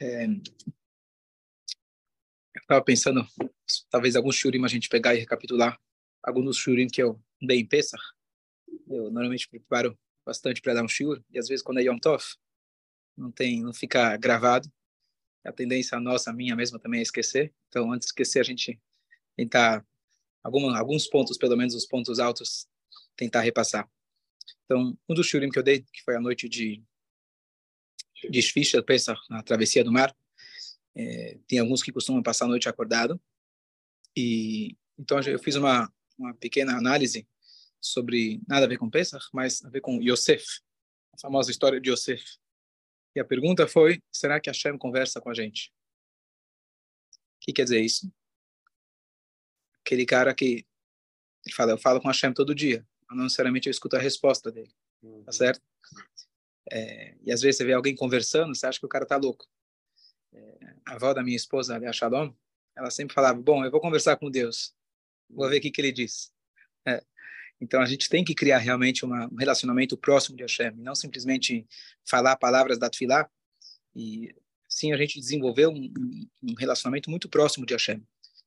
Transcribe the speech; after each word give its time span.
É, 0.00 0.24
eu 0.24 0.40
estava 2.60 2.82
pensando, 2.82 3.26
talvez 3.90 4.16
alguns 4.16 4.36
shurim 4.36 4.64
a 4.64 4.68
gente 4.68 4.88
pegar 4.88 5.14
e 5.14 5.18
recapitular 5.18 5.78
alguns 6.22 6.44
dos 6.44 6.56
shurim 6.56 6.86
que 6.86 7.02
eu 7.02 7.20
dei 7.40 7.60
em 7.60 7.66
Pesach. 7.66 8.02
Eu 8.86 9.10
normalmente 9.10 9.48
preparo 9.48 9.98
bastante 10.24 10.62
para 10.62 10.74
dar 10.74 10.84
um 10.84 10.88
shur, 10.88 11.22
e 11.30 11.38
às 11.38 11.48
vezes 11.48 11.62
quando 11.62 11.78
é 11.78 11.82
Yom 11.82 11.98
Tov, 11.98 12.22
não 13.16 13.30
tem, 13.30 13.62
não 13.62 13.74
fica 13.74 14.16
gravado. 14.16 14.70
A 15.44 15.52
tendência 15.52 15.98
nossa, 15.98 16.30
a 16.30 16.32
minha 16.32 16.54
mesma 16.54 16.78
também 16.78 17.00
é 17.00 17.02
esquecer. 17.02 17.52
Então, 17.68 17.92
antes 17.92 18.06
de 18.06 18.10
esquecer, 18.10 18.38
a 18.38 18.44
gente 18.44 18.80
tentar 19.36 19.84
alguma, 20.42 20.78
alguns 20.78 21.08
pontos, 21.08 21.36
pelo 21.36 21.56
menos 21.56 21.74
os 21.74 21.84
pontos 21.84 22.20
altos, 22.20 22.68
tentar 23.16 23.40
repassar. 23.40 23.90
Então, 24.64 24.96
um 25.08 25.14
dos 25.14 25.26
shurim 25.26 25.50
que 25.50 25.58
eu 25.58 25.62
dei, 25.62 25.82
que 25.82 26.02
foi 26.04 26.16
a 26.16 26.20
noite 26.20 26.48
de 26.48 26.82
de 28.30 28.40
Shvisha, 28.40 28.80
Pesach, 28.80 29.20
na 29.28 29.42
travessia 29.42 29.82
do 29.82 29.90
mar, 29.90 30.14
é, 30.94 31.38
tem 31.48 31.58
alguns 31.58 31.82
que 31.82 31.90
costumam 31.90 32.22
passar 32.22 32.44
a 32.44 32.48
noite 32.48 32.68
acordado. 32.68 33.20
E 34.16 34.76
então 34.96 35.18
eu 35.20 35.38
fiz 35.40 35.56
uma 35.56 35.92
uma 36.18 36.34
pequena 36.34 36.76
análise 36.76 37.26
sobre 37.80 38.40
nada 38.46 38.66
a 38.66 38.68
ver 38.68 38.78
com 38.78 38.90
Pesach, 38.90 39.24
mas 39.32 39.64
a 39.64 39.68
ver 39.68 39.80
com 39.80 40.00
Yosef, 40.00 40.44
a 41.12 41.18
famosa 41.18 41.50
história 41.50 41.80
de 41.80 41.90
Yosef. 41.90 42.22
E 43.14 43.20
a 43.20 43.24
pergunta 43.24 43.66
foi: 43.66 44.00
será 44.10 44.40
que 44.40 44.48
Hashem 44.48 44.78
conversa 44.78 45.20
com 45.20 45.30
a 45.30 45.34
gente? 45.34 45.72
O 47.36 47.40
que 47.40 47.52
quer 47.52 47.64
dizer 47.64 47.80
isso? 47.80 48.12
Aquele 49.84 50.06
cara 50.06 50.32
que 50.34 50.64
ele 51.44 51.54
fala, 51.54 51.72
eu 51.72 51.78
falo 51.78 52.00
com 52.00 52.06
Hashem 52.06 52.32
todo 52.32 52.54
dia, 52.54 52.86
não 53.14 53.24
necessariamente 53.24 53.68
eu 53.68 53.70
escuto 53.70 53.96
a 53.96 54.00
resposta 54.00 54.50
dele, 54.50 54.72
tá 55.00 55.08
uhum. 55.08 55.32
certo? 55.32 55.62
É, 56.70 57.14
e 57.22 57.32
às 57.32 57.40
vezes 57.40 57.58
você 57.58 57.64
vê 57.64 57.72
alguém 57.72 57.94
conversando, 57.94 58.54
você 58.54 58.66
acha 58.66 58.78
que 58.78 58.86
o 58.86 58.88
cara 58.88 59.04
tá 59.04 59.16
louco. 59.16 59.46
É, 60.32 60.74
a 60.86 60.94
avó 60.94 61.12
da 61.12 61.22
minha 61.22 61.36
esposa, 61.36 61.76
a 61.76 61.92
Shalom, 61.92 62.32
ela 62.76 62.90
sempre 62.90 63.14
falava: 63.14 63.40
Bom, 63.40 63.64
eu 63.64 63.70
vou 63.70 63.80
conversar 63.80 64.16
com 64.16 64.30
Deus, 64.30 64.74
vou 65.28 65.48
ver 65.48 65.58
o 65.58 65.60
que, 65.60 65.70
que 65.70 65.80
ele 65.80 65.92
diz. 65.92 66.32
É, 66.86 67.02
então 67.60 67.80
a 67.80 67.86
gente 67.86 68.08
tem 68.08 68.24
que 68.24 68.34
criar 68.34 68.58
realmente 68.58 69.04
uma, 69.04 69.26
um 69.30 69.36
relacionamento 69.36 69.96
próximo 69.96 70.36
de 70.36 70.42
Hashem, 70.42 70.72
não 70.76 70.94
simplesmente 70.94 71.66
falar 72.04 72.36
palavras 72.36 72.78
da 72.78 72.90
Tfilah, 72.90 73.30
e 73.94 74.34
sim 74.68 74.92
a 74.92 74.96
gente 74.96 75.20
desenvolver 75.20 75.66
um, 75.66 75.92
um 76.42 76.54
relacionamento 76.58 77.10
muito 77.10 77.28
próximo 77.28 77.66
de 77.66 77.74
Hashem. 77.74 78.02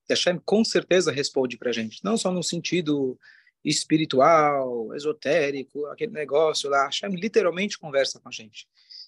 E 0.09 0.13
Hashem 0.13 0.39
com 0.39 0.65
certeza 0.65 1.11
responde 1.11 1.57
para 1.57 1.69
a 1.69 1.73
gente, 1.73 2.03
não 2.03 2.17
só 2.17 2.31
no 2.31 2.43
sentido 2.43 3.19
espiritual, 3.65 4.93
esotérico, 4.95 5.87
aquele 5.87 6.11
negócio 6.11 6.69
lá. 6.69 6.85
Hashem 6.85 7.09
literalmente 7.09 7.79
conversa 7.79 8.19
com 8.19 8.29
a 8.29 8.31
gente. 8.31 8.67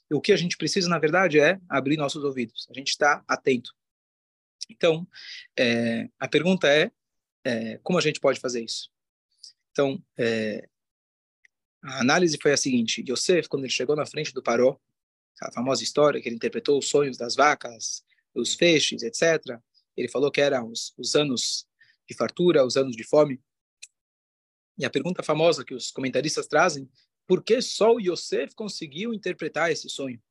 E 0.09 0.15
o 0.15 0.21
que 0.21 0.31
a 0.31 0.37
gente 0.37 0.57
precisa, 0.57 0.89
na 0.89 0.97
verdade, 0.97 1.39
é 1.39 1.59
abrir 1.69 1.95
nossos 1.95 2.23
ouvidos. 2.23 2.67
A 2.69 2.73
gente 2.73 2.89
está 2.89 3.23
atento. 3.27 3.71
Então, 4.69 5.07
é, 5.57 6.09
a 6.19 6.27
pergunta 6.27 6.67
é, 6.67 6.91
é, 7.43 7.77
como 7.83 7.99
a 7.99 8.01
gente 8.01 8.19
pode 8.19 8.39
fazer 8.39 8.63
isso? 8.63 8.89
Então, 9.71 10.01
é, 10.17 10.67
a 11.83 12.01
análise 12.01 12.37
foi 12.41 12.51
a 12.51 12.57
seguinte: 12.57 13.05
Yosef, 13.07 13.47
quando 13.47 13.63
ele 13.63 13.71
chegou 13.71 13.95
na 13.95 14.05
frente 14.05 14.33
do 14.33 14.41
Paró, 14.41 14.79
a 15.41 15.51
famosa 15.51 15.83
história 15.83 16.19
que 16.19 16.27
ele 16.27 16.35
interpretou 16.35 16.79
os 16.79 16.89
sonhos 16.89 17.15
das 17.15 17.35
vacas, 17.35 18.03
os 18.33 18.55
feixes, 18.55 19.03
etc. 19.03 19.59
Ele 19.95 20.07
falou 20.07 20.31
que 20.31 20.41
eram 20.41 20.69
os, 20.69 20.93
os 20.97 21.15
anos 21.15 21.67
de 22.07 22.15
fartura, 22.15 22.65
os 22.65 22.75
anos 22.75 22.95
de 22.95 23.03
fome. 23.03 23.39
E 24.77 24.85
a 24.85 24.89
pergunta 24.89 25.23
famosa 25.23 25.65
que 25.65 25.73
os 25.73 25.91
comentaristas 25.91 26.47
trazem, 26.47 26.89
por 27.25 27.43
que 27.43 27.61
só 27.61 27.93
o 27.93 27.99
Yosef 27.99 28.53
conseguiu 28.55 29.13
interpretar 29.13 29.71
esse 29.71 29.89
sonho? 29.89 30.21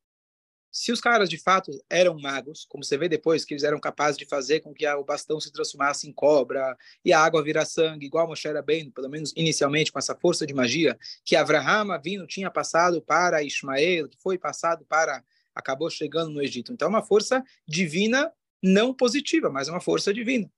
Se 0.71 0.93
os 0.93 1.01
caras 1.01 1.31
de 1.31 1.39
fato 1.39 1.71
eram 1.89 2.19
magos, 2.21 2.67
como 2.69 2.85
você 2.85 2.99
vê 2.99 3.09
depois 3.09 3.47
que 3.47 3.55
eles 3.55 3.65
eram 3.65 3.81
capazes 3.81 4.19
de 4.19 4.27
fazer 4.27 4.61
com 4.61 4.75
que 4.75 4.87
o 4.87 5.05
bastão 5.05 5.41
se 5.41 5.51
transformasse 5.51 6.07
em 6.07 6.13
cobra 6.13 6.77
e 7.03 7.15
a 7.15 7.21
água 7.21 7.43
virar 7.43 7.65
sangue, 7.65 8.05
igual 8.05 8.29
Moshe 8.29 8.47
era 8.47 8.61
bem, 8.61 8.91
pelo 8.91 9.09
menos 9.09 9.33
inicialmente 9.35 9.91
com 9.91 9.99
essa 9.99 10.15
força 10.15 10.47
de 10.47 10.53
magia 10.53 10.99
que 11.25 11.35
Avraham 11.35 11.99
vindo 12.03 12.27
tinha 12.27 12.51
passado 12.51 13.01
para 13.01 13.43
Ismael, 13.43 14.09
que 14.09 14.19
foi 14.19 14.37
passado 14.37 14.85
para 14.85 15.25
acabou 15.55 15.89
chegando 15.89 16.31
no 16.31 16.43
Egito. 16.43 16.71
Então 16.71 16.87
é 16.87 16.91
uma 16.91 17.03
força 17.03 17.43
divina 17.67 18.31
não 18.63 18.93
positiva, 18.93 19.49
mas 19.49 19.69
é 19.69 19.71
uma 19.71 19.81
força 19.81 20.13
divina 20.13 20.51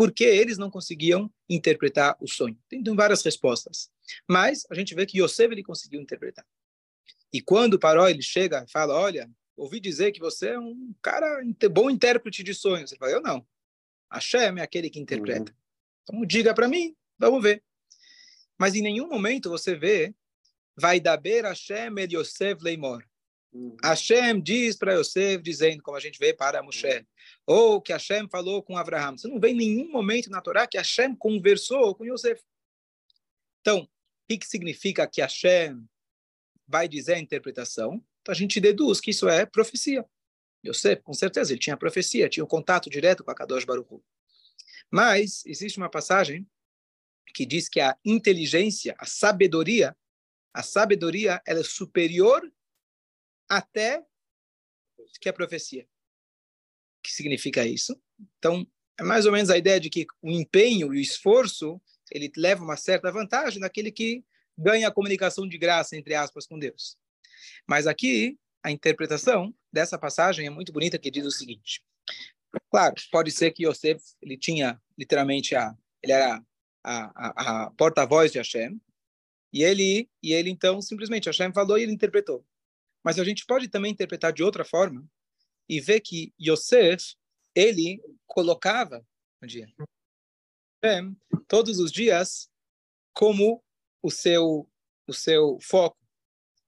por 0.00 0.10
que 0.10 0.24
eles 0.24 0.56
não 0.56 0.70
conseguiam 0.70 1.30
interpretar 1.46 2.16
o 2.22 2.26
sonho. 2.26 2.58
Tem, 2.70 2.82
várias 2.94 3.22
respostas. 3.22 3.90
Mas 4.26 4.64
a 4.70 4.74
gente 4.74 4.94
vê 4.94 5.04
que 5.04 5.20
Yosef 5.20 5.52
ele 5.52 5.62
conseguiu 5.62 6.00
interpretar. 6.00 6.46
E 7.30 7.42
quando 7.42 7.74
o 7.74 7.78
Paró 7.78 8.08
ele 8.08 8.22
chega 8.22 8.64
e 8.66 8.72
fala, 8.72 8.94
olha, 8.94 9.30
ouvi 9.54 9.78
dizer 9.78 10.10
que 10.12 10.18
você 10.18 10.52
é 10.52 10.58
um 10.58 10.94
cara 11.02 11.42
bom 11.70 11.90
intérprete 11.90 12.42
de 12.42 12.54
sonhos. 12.54 12.90
Ele 12.90 12.98
fala, 12.98 13.12
eu 13.12 13.20
não. 13.20 13.46
Hashem 14.10 14.58
é 14.58 14.62
aquele 14.62 14.88
que 14.88 14.98
interpreta. 14.98 15.52
Uhum. 16.08 16.20
Então 16.22 16.26
diga 16.26 16.54
para 16.54 16.66
mim, 16.66 16.96
vamos 17.18 17.42
ver. 17.42 17.62
Mas 18.58 18.74
em 18.74 18.80
nenhum 18.80 19.06
momento 19.06 19.50
você 19.50 19.74
vê 19.74 20.14
vai 20.74 20.98
daber 20.98 21.44
Hashem 21.44 21.98
el 21.98 22.08
Yosef 22.10 22.64
leimor. 22.64 23.04
Uhum. 23.52 23.76
Hashem 23.82 24.40
diz 24.40 24.76
para 24.76 24.94
Yosef, 24.94 25.42
dizendo, 25.42 25.82
como 25.82 25.96
a 25.96 26.00
gente 26.00 26.18
vê 26.18 26.32
para 26.32 26.62
Moshe, 26.62 26.86
uhum. 26.86 27.04
ou 27.46 27.80
que 27.80 27.92
Hashem 27.92 28.28
falou 28.28 28.62
com 28.62 28.76
Abraham. 28.76 29.16
Você 29.16 29.28
não 29.28 29.40
vê 29.40 29.48
em 29.48 29.56
nenhum 29.56 29.90
momento 29.90 30.30
na 30.30 30.40
Torá 30.40 30.66
que 30.66 30.78
Hashem 30.78 31.14
conversou 31.16 31.94
com 31.94 32.04
Yosef. 32.04 32.40
Então, 33.60 33.80
o 33.82 33.88
que, 34.28 34.46
significa 34.46 35.06
que 35.06 35.20
Hashem 35.20 35.84
vai 36.66 36.88
dizer 36.88 37.14
a 37.14 37.18
interpretação? 37.18 38.02
Então, 38.20 38.32
a 38.32 38.34
gente 38.34 38.60
deduz 38.60 39.00
que 39.00 39.10
isso 39.10 39.28
é 39.28 39.44
profecia. 39.44 40.04
Yosef, 40.64 41.02
com 41.02 41.12
certeza, 41.12 41.52
ele 41.52 41.60
tinha 41.60 41.76
profecia, 41.76 42.28
tinha 42.28 42.44
um 42.44 42.48
contato 42.48 42.88
direto 42.88 43.24
com 43.24 43.30
a 43.30 43.34
Kadosh 43.34 43.64
Baruch. 43.64 44.00
Mas 44.90 45.44
existe 45.46 45.78
uma 45.78 45.90
passagem 45.90 46.46
que 47.34 47.46
diz 47.46 47.68
que 47.68 47.80
a 47.80 47.96
inteligência, 48.04 48.94
a 48.98 49.06
sabedoria, 49.06 49.96
a 50.52 50.62
sabedoria 50.62 51.40
ela 51.46 51.60
é 51.60 51.64
superior 51.64 52.42
até 53.50 54.02
que 55.20 55.28
a 55.28 55.32
profecia. 55.32 55.82
O 55.82 57.02
que 57.02 57.12
significa 57.12 57.66
isso? 57.66 58.00
Então, 58.38 58.66
é 58.98 59.02
mais 59.02 59.26
ou 59.26 59.32
menos 59.32 59.50
a 59.50 59.58
ideia 59.58 59.80
de 59.80 59.90
que 59.90 60.06
o 60.22 60.30
empenho 60.30 60.94
e 60.94 60.98
o 60.98 61.00
esforço, 61.00 61.80
ele 62.10 62.30
leva 62.36 62.62
uma 62.62 62.76
certa 62.76 63.10
vantagem 63.10 63.60
naquele 63.60 63.90
que 63.90 64.24
ganha 64.56 64.88
a 64.88 64.92
comunicação 64.92 65.48
de 65.48 65.58
graça, 65.58 65.96
entre 65.96 66.14
aspas, 66.14 66.46
com 66.46 66.58
Deus. 66.58 66.96
Mas 67.66 67.86
aqui, 67.86 68.38
a 68.62 68.70
interpretação 68.70 69.54
dessa 69.72 69.98
passagem 69.98 70.46
é 70.46 70.50
muito 70.50 70.72
bonita, 70.72 70.98
que 70.98 71.10
diz 71.10 71.24
o 71.24 71.30
seguinte. 71.30 71.82
Claro, 72.70 72.94
pode 73.10 73.30
ser 73.30 73.50
que 73.52 73.66
Yosef, 73.66 74.02
ele 74.20 74.36
tinha 74.36 74.80
literalmente 74.98 75.56
a, 75.56 75.74
ele 76.02 76.12
era 76.12 76.44
a, 76.84 77.28
a, 77.28 77.64
a 77.64 77.70
porta-voz 77.70 78.32
de 78.32 78.38
Hashem, 78.38 78.80
e 79.52 79.62
ele, 79.62 80.08
e 80.22 80.32
ele 80.32 80.50
então 80.50 80.80
simplesmente 80.80 81.26
Hashem 81.26 81.52
falou 81.52 81.78
e 81.78 81.82
ele 81.82 81.92
interpretou. 81.92 82.44
Mas 83.02 83.18
a 83.18 83.24
gente 83.24 83.46
pode 83.46 83.68
também 83.68 83.92
interpretar 83.92 84.32
de 84.32 84.42
outra 84.42 84.64
forma 84.64 85.04
e 85.68 85.80
ver 85.80 86.00
que 86.00 86.34
Yosef, 86.40 87.14
ele 87.54 88.02
colocava 88.26 89.06
um 89.42 89.46
dia, 89.46 89.66
todos 91.48 91.78
os 91.78 91.90
dias 91.90 92.50
como 93.12 93.62
o 94.02 94.10
seu 94.10 94.68
o 95.06 95.12
seu 95.12 95.58
foco. 95.60 95.98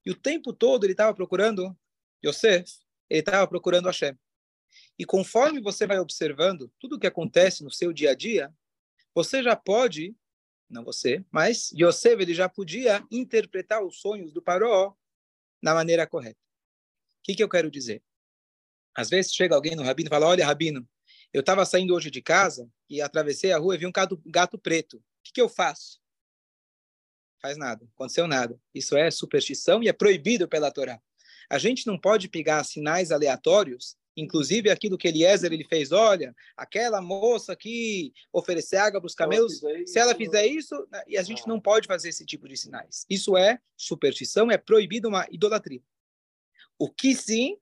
E 0.05 0.11
o 0.11 0.17
tempo 0.17 0.53
todo 0.53 0.85
ele 0.85 0.93
estava 0.93 1.15
procurando 1.15 1.77
Yosef, 2.25 2.81
ele 3.09 3.21
estava 3.21 3.47
procurando 3.47 3.87
Hashem. 3.87 4.19
E 4.99 5.05
conforme 5.05 5.61
você 5.61 5.87
vai 5.87 5.99
observando 5.99 6.73
tudo 6.79 6.97
o 6.97 6.99
que 6.99 7.07
acontece 7.07 7.63
no 7.63 7.71
seu 7.71 7.93
dia 7.93 8.11
a 8.11 8.15
dia, 8.15 8.53
você 9.15 9.43
já 9.43 9.55
pode, 9.55 10.17
não 10.69 10.85
você, 10.85 11.25
mas 11.31 11.71
Yosef 11.73 12.21
ele 12.21 12.35
já 12.35 12.49
podia 12.49 13.07
interpretar 13.11 13.85
os 13.85 14.01
sonhos 14.01 14.33
do 14.33 14.43
Paró 14.43 14.97
na 15.63 15.73
maneira 15.75 16.07
correta. 16.07 16.39
O 17.21 17.23
que, 17.23 17.35
que 17.35 17.43
eu 17.43 17.49
quero 17.49 17.71
dizer? 17.71 18.03
Às 18.95 19.09
vezes 19.09 19.33
chega 19.33 19.55
alguém 19.55 19.77
no 19.77 19.83
rabino 19.83 20.09
e 20.09 20.11
fala: 20.11 20.27
Olha, 20.27 20.45
rabino, 20.45 20.87
eu 21.33 21.41
estava 21.41 21.65
saindo 21.65 21.95
hoje 21.95 22.11
de 22.11 22.21
casa 22.21 22.69
e 22.91 23.01
atravessei 23.01 23.53
a 23.53 23.59
rua 23.59 23.75
e 23.75 23.79
vi 23.79 23.87
um 23.87 23.93
gato, 23.93 24.21
gato 24.27 24.59
preto. 24.59 24.99
O 24.99 25.03
que, 25.25 25.33
que 25.33 25.41
eu 25.41 25.49
faço? 25.49 26.01
Faz 27.41 27.57
nada, 27.57 27.89
aconteceu 27.95 28.27
nada. 28.27 28.61
Isso 28.75 28.97
é 28.97 29.11
superstição 29.11 29.83
e 29.83 29.89
é 29.89 29.93
proibido 29.93 30.49
pela 30.49 30.71
Torá. 30.71 31.01
A 31.49 31.59
gente 31.59 31.87
não 31.87 31.99
pode 31.99 32.29
pegar 32.29 32.63
sinais 32.65 33.11
aleatórios, 33.11 33.97
inclusive 34.17 34.71
aquilo 34.71 34.99
que 34.99 35.09
Eliezer 35.09 35.53
ele 35.53 35.65
fez. 35.65 35.93
Olha, 35.93 36.35
aquela 36.57 37.01
moça 37.01 37.57
que 37.57 38.13
oferecer 38.33 38.77
água 38.77 39.01
para 39.01 39.07
os 39.07 39.15
camelos, 39.15 39.61
se 39.87 39.99
ela 39.99 40.15
fizer 40.15 40.47
isso, 40.47 40.75
né, 40.91 41.03
e 41.07 41.17
a 41.17 41.23
gente 41.23 41.47
não 41.47 41.61
pode 41.61 41.87
fazer 41.87 42.09
esse 42.09 42.25
tipo 42.25 42.49
de 42.49 42.57
sinais. 42.57 43.05
Isso 43.09 43.37
é 43.37 43.59
superstição, 43.77 44.51
é 44.51 44.59
proibido 44.59 45.09
uma 45.09 45.27
idolatria. 45.31 45.83
O 46.79 46.91
que 46.91 47.15
sim, 47.15 47.57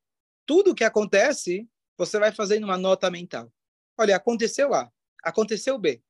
tudo 0.47 0.75
que 0.75 0.85
acontece, 0.85 1.69
você 1.97 2.19
vai 2.19 2.33
fazendo 2.33 2.65
uma 2.65 2.79
nota 2.79 3.11
mental. 3.11 3.53
Olha, 3.99 4.17
aconteceu 4.17 4.73
A, 4.75 4.91
aconteceu 5.23 5.79
B. 5.79 6.03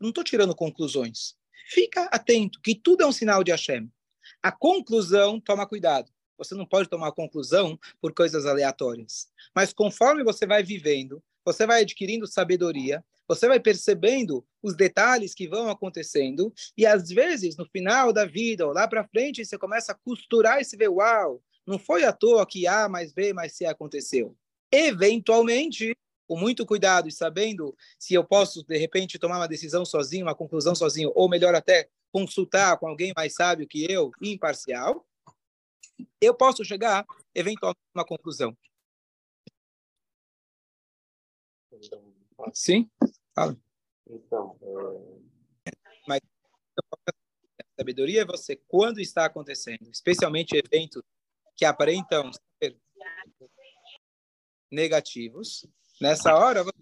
Não 0.00 0.10
estou 0.10 0.24
tirando 0.24 0.54
conclusões. 0.54 1.36
Fica 1.68 2.04
atento, 2.12 2.60
que 2.60 2.74
tudo 2.74 3.02
é 3.02 3.06
um 3.06 3.12
sinal 3.12 3.42
de 3.42 3.50
Hashem. 3.50 3.90
A 4.42 4.52
conclusão, 4.52 5.40
toma 5.40 5.66
cuidado. 5.66 6.12
Você 6.36 6.54
não 6.54 6.66
pode 6.66 6.88
tomar 6.88 7.12
conclusão 7.12 7.78
por 8.00 8.12
coisas 8.12 8.46
aleatórias. 8.46 9.28
Mas 9.54 9.72
conforme 9.72 10.22
você 10.22 10.46
vai 10.46 10.62
vivendo, 10.62 11.22
você 11.44 11.66
vai 11.66 11.82
adquirindo 11.82 12.26
sabedoria, 12.26 13.04
você 13.28 13.48
vai 13.48 13.58
percebendo 13.58 14.44
os 14.62 14.76
detalhes 14.76 15.34
que 15.34 15.48
vão 15.48 15.68
acontecendo, 15.68 16.52
e 16.76 16.86
às 16.86 17.08
vezes, 17.08 17.56
no 17.56 17.66
final 17.66 18.12
da 18.12 18.24
vida, 18.24 18.66
ou 18.66 18.72
lá 18.72 18.86
para 18.86 19.06
frente, 19.06 19.44
você 19.44 19.58
começa 19.58 19.92
a 19.92 19.94
costurar 19.94 20.60
e 20.60 20.64
se 20.64 20.76
vê, 20.76 20.88
uau, 20.88 21.42
não 21.66 21.78
foi 21.78 22.04
à 22.04 22.12
toa 22.12 22.46
que 22.46 22.66
A 22.66 22.88
mais 22.88 23.12
B 23.12 23.32
mais 23.32 23.56
C 23.56 23.66
aconteceu. 23.66 24.36
Eventualmente, 24.70 25.96
com 26.26 26.36
muito 26.36 26.66
cuidado 26.66 27.08
e 27.08 27.12
sabendo 27.12 27.76
se 27.98 28.14
eu 28.14 28.24
posso, 28.24 28.64
de 28.64 28.76
repente, 28.76 29.18
tomar 29.18 29.38
uma 29.38 29.48
decisão 29.48 29.84
sozinho, 29.84 30.26
uma 30.26 30.34
conclusão 30.34 30.74
sozinho, 30.74 31.12
ou 31.14 31.28
melhor 31.28 31.54
até, 31.54 31.88
consultar 32.12 32.78
com 32.78 32.88
alguém 32.88 33.12
mais 33.14 33.34
sábio 33.34 33.66
que 33.66 33.90
eu, 33.90 34.10
imparcial, 34.22 35.04
eu 36.20 36.34
posso 36.34 36.64
chegar, 36.64 37.06
eventualmente, 37.34 37.80
a 37.94 37.98
uma 37.98 38.06
conclusão. 38.06 38.56
Sim? 42.52 42.90
Fala. 43.34 43.56
Então, 44.06 44.58
é... 44.62 45.70
Mas 46.06 46.20
a 46.78 47.64
sabedoria 47.78 48.22
é 48.22 48.24
você, 48.24 48.56
quando 48.56 49.00
está 49.00 49.24
acontecendo, 49.24 49.90
especialmente 49.90 50.56
eventos 50.56 51.02
que 51.56 51.64
aparentam 51.64 52.30
ser 52.32 52.78
negativos, 54.70 55.66
nessa 56.00 56.34
hora 56.34 56.62
você... 56.62 56.72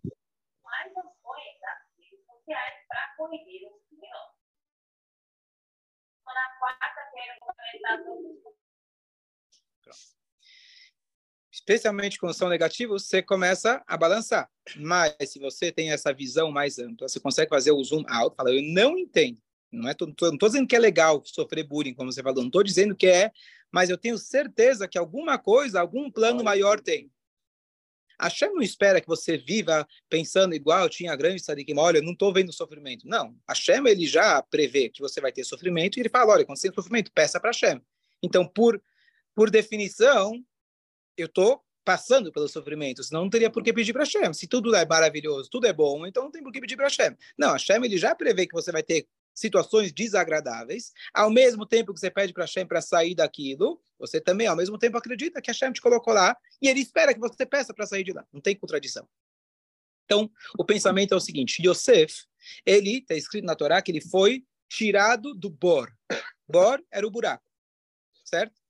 Na 6.26 6.50
quarta-feira, 6.58 7.38
especialmente 11.64 12.18
quando 12.18 12.34
são 12.34 12.48
negativos, 12.48 13.06
você 13.06 13.22
começa 13.22 13.82
a 13.86 13.96
balançar. 13.96 14.50
Mas 14.76 15.14
se 15.26 15.38
você 15.38 15.70
tem 15.70 15.92
essa 15.92 16.12
visão 16.12 16.50
mais 16.50 16.78
ampla, 16.78 17.08
você 17.08 17.20
consegue 17.20 17.48
fazer 17.48 17.70
o 17.70 17.82
zoom 17.82 18.04
out, 18.08 18.36
fala, 18.36 18.50
eu 18.50 18.62
não 18.62 18.98
entendo. 18.98 19.40
Não 19.72 19.88
é, 19.88 19.94
tô, 19.94 20.06
estou 20.08 20.48
dizendo 20.48 20.66
que 20.66 20.76
é 20.76 20.78
legal 20.78 21.22
sofrer 21.24 21.64
bullying, 21.64 21.94
como 21.94 22.12
você 22.12 22.22
falou, 22.22 22.40
não 22.40 22.46
estou 22.46 22.62
dizendo 22.62 22.94
que 22.94 23.06
é, 23.06 23.30
mas 23.72 23.90
eu 23.90 23.98
tenho 23.98 24.18
certeza 24.18 24.86
que 24.86 24.98
alguma 24.98 25.38
coisa, 25.38 25.80
algum 25.80 26.10
plano 26.10 26.44
maior 26.44 26.80
tem. 26.80 27.10
A 28.18 28.30
Shem 28.30 28.52
não 28.52 28.62
espera 28.62 29.00
que 29.00 29.08
você 29.08 29.36
viva 29.36 29.86
pensando 30.08 30.54
igual 30.54 30.88
tinha 30.88 31.12
a 31.12 31.16
grande 31.16 31.42
Sadikim, 31.42 31.76
olha, 31.76 31.98
eu 31.98 32.02
não 32.02 32.12
estou 32.12 32.32
vendo 32.32 32.52
sofrimento. 32.52 33.08
Não, 33.08 33.36
a 33.46 33.54
Shem 33.54 33.86
ele 33.86 34.06
já 34.06 34.40
prevê 34.42 34.88
que 34.88 35.00
você 35.00 35.20
vai 35.20 35.32
ter 35.32 35.44
sofrimento 35.44 35.96
e 35.96 36.00
ele 36.00 36.08
fala, 36.08 36.32
olha, 36.32 36.44
quando 36.44 36.58
você 36.58 36.68
tem 36.68 36.74
sofrimento, 36.74 37.10
peça 37.12 37.40
para 37.40 37.50
a 37.50 37.52
Shem. 37.52 37.80
Então, 38.22 38.46
por, 38.46 38.80
por 39.34 39.50
definição, 39.50 40.44
eu 41.16 41.26
estou 41.26 41.62
passando 41.84 42.32
pelo 42.32 42.48
sofrimento, 42.48 43.04
senão 43.04 43.22
não 43.22 43.30
teria 43.30 43.50
por 43.50 43.62
que 43.62 43.72
pedir 43.72 43.92
para 43.92 44.04
Hashem. 44.04 44.32
Se 44.32 44.46
tudo 44.46 44.74
é 44.74 44.86
maravilhoso, 44.86 45.50
tudo 45.50 45.66
é 45.66 45.72
bom, 45.72 46.06
então 46.06 46.24
não 46.24 46.30
tem 46.30 46.42
por 46.42 46.50
que 46.50 46.60
pedir 46.60 46.76
para 46.76 46.86
Hashem. 46.86 47.16
Não, 47.36 47.52
Hashem 47.52 47.84
ele 47.84 47.98
já 47.98 48.14
prevê 48.14 48.46
que 48.46 48.54
você 48.54 48.72
vai 48.72 48.82
ter 48.82 49.06
situações 49.34 49.92
desagradáveis, 49.92 50.92
ao 51.12 51.28
mesmo 51.28 51.66
tempo 51.66 51.92
que 51.92 52.00
você 52.00 52.10
pede 52.10 52.32
para 52.32 52.44
Hashem 52.44 52.66
para 52.66 52.80
sair 52.80 53.14
daquilo, 53.14 53.80
você 53.98 54.20
também, 54.20 54.46
ao 54.46 54.56
mesmo 54.56 54.78
tempo, 54.78 54.96
acredita 54.96 55.42
que 55.42 55.50
Hashem 55.50 55.72
te 55.72 55.80
colocou 55.80 56.14
lá 56.14 56.36
e 56.62 56.68
ele 56.68 56.80
espera 56.80 57.12
que 57.12 57.20
você 57.20 57.44
peça 57.44 57.74
para 57.74 57.86
sair 57.86 58.04
de 58.04 58.12
lá. 58.12 58.24
Não 58.32 58.40
tem 58.40 58.56
contradição. 58.56 59.08
Então, 60.04 60.30
o 60.58 60.64
pensamento 60.64 61.14
é 61.14 61.16
o 61.16 61.20
seguinte: 61.20 61.66
Yosef, 61.66 62.24
ele 62.64 62.98
está 62.98 63.14
escrito 63.14 63.44
na 63.44 63.56
Torá 63.56 63.82
que 63.82 63.90
ele 63.90 64.00
foi 64.00 64.44
tirado 64.68 65.34
do 65.34 65.50
Bor. 65.50 65.90
Bor 66.48 66.82
era 66.90 67.06
o 67.06 67.10
buraco, 67.10 67.44
certo? 68.24 68.63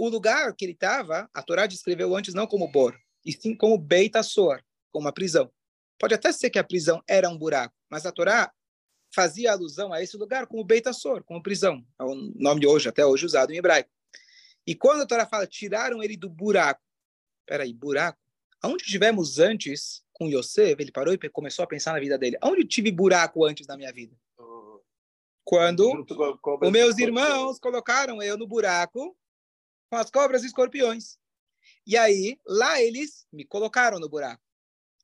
O 0.00 0.08
lugar 0.08 0.54
que 0.56 0.64
ele 0.64 0.72
estava, 0.72 1.28
a 1.34 1.42
Torá 1.42 1.66
descreveu 1.66 2.16
antes 2.16 2.32
não 2.32 2.46
como 2.46 2.66
Bor, 2.66 2.98
e 3.22 3.32
sim 3.32 3.54
como 3.54 3.76
Beit 3.76 4.16
Asor, 4.16 4.62
como 4.90 5.04
uma 5.04 5.12
prisão. 5.12 5.52
Pode 5.98 6.14
até 6.14 6.32
ser 6.32 6.48
que 6.48 6.58
a 6.58 6.64
prisão 6.64 7.02
era 7.06 7.28
um 7.28 7.36
buraco, 7.36 7.74
mas 7.90 8.06
a 8.06 8.12
Torá 8.12 8.50
fazia 9.14 9.52
alusão 9.52 9.92
a 9.92 10.02
esse 10.02 10.16
lugar 10.16 10.46
como 10.46 10.64
Beit 10.64 10.88
Asor, 10.88 11.22
como 11.22 11.42
prisão. 11.42 11.84
É 12.00 12.04
o 12.04 12.14
nome 12.14 12.62
de 12.62 12.66
hoje, 12.66 12.88
até 12.88 13.04
hoje 13.04 13.26
usado 13.26 13.52
em 13.52 13.58
hebraico. 13.58 13.90
E 14.66 14.74
quando 14.74 15.02
a 15.02 15.06
Torá 15.06 15.26
fala, 15.26 15.46
tiraram 15.46 16.02
ele 16.02 16.16
do 16.16 16.30
buraco. 16.30 16.80
Peraí, 17.44 17.74
buraco? 17.74 18.18
Aonde 18.62 18.84
tivemos 18.84 19.38
antes 19.38 20.02
com 20.14 20.28
Yosef, 20.28 20.80
ele 20.80 20.92
parou 20.92 21.12
e 21.12 21.28
começou 21.28 21.62
a 21.62 21.68
pensar 21.68 21.92
na 21.92 22.00
vida 22.00 22.16
dele. 22.16 22.38
Aonde 22.40 22.64
tive 22.64 22.90
buraco 22.90 23.44
antes 23.44 23.66
na 23.66 23.76
minha 23.76 23.92
vida? 23.92 24.16
Quando 25.44 26.06
os 26.62 26.70
meus 26.70 26.96
irmãos 26.96 27.58
colocaram 27.58 28.22
eu 28.22 28.38
no 28.38 28.46
buraco 28.46 29.14
com 29.90 29.96
as 29.96 30.10
cobras 30.10 30.44
e 30.44 30.46
escorpiões. 30.46 31.18
E 31.86 31.96
aí, 31.96 32.38
lá 32.46 32.80
eles 32.80 33.26
me 33.32 33.44
colocaram 33.44 33.98
no 33.98 34.08
buraco. 34.08 34.42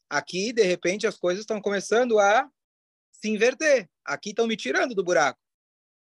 Aqui, 0.08 0.52
de 0.52 0.62
repente, 0.62 1.06
as 1.06 1.18
coisas 1.18 1.42
estão 1.42 1.60
começando 1.60 2.18
a 2.20 2.48
se 3.10 3.28
inverter. 3.28 3.90
Aqui 4.04 4.30
estão 4.30 4.46
me 4.46 4.56
tirando 4.56 4.94
do 4.94 5.02
buraco. 5.02 5.40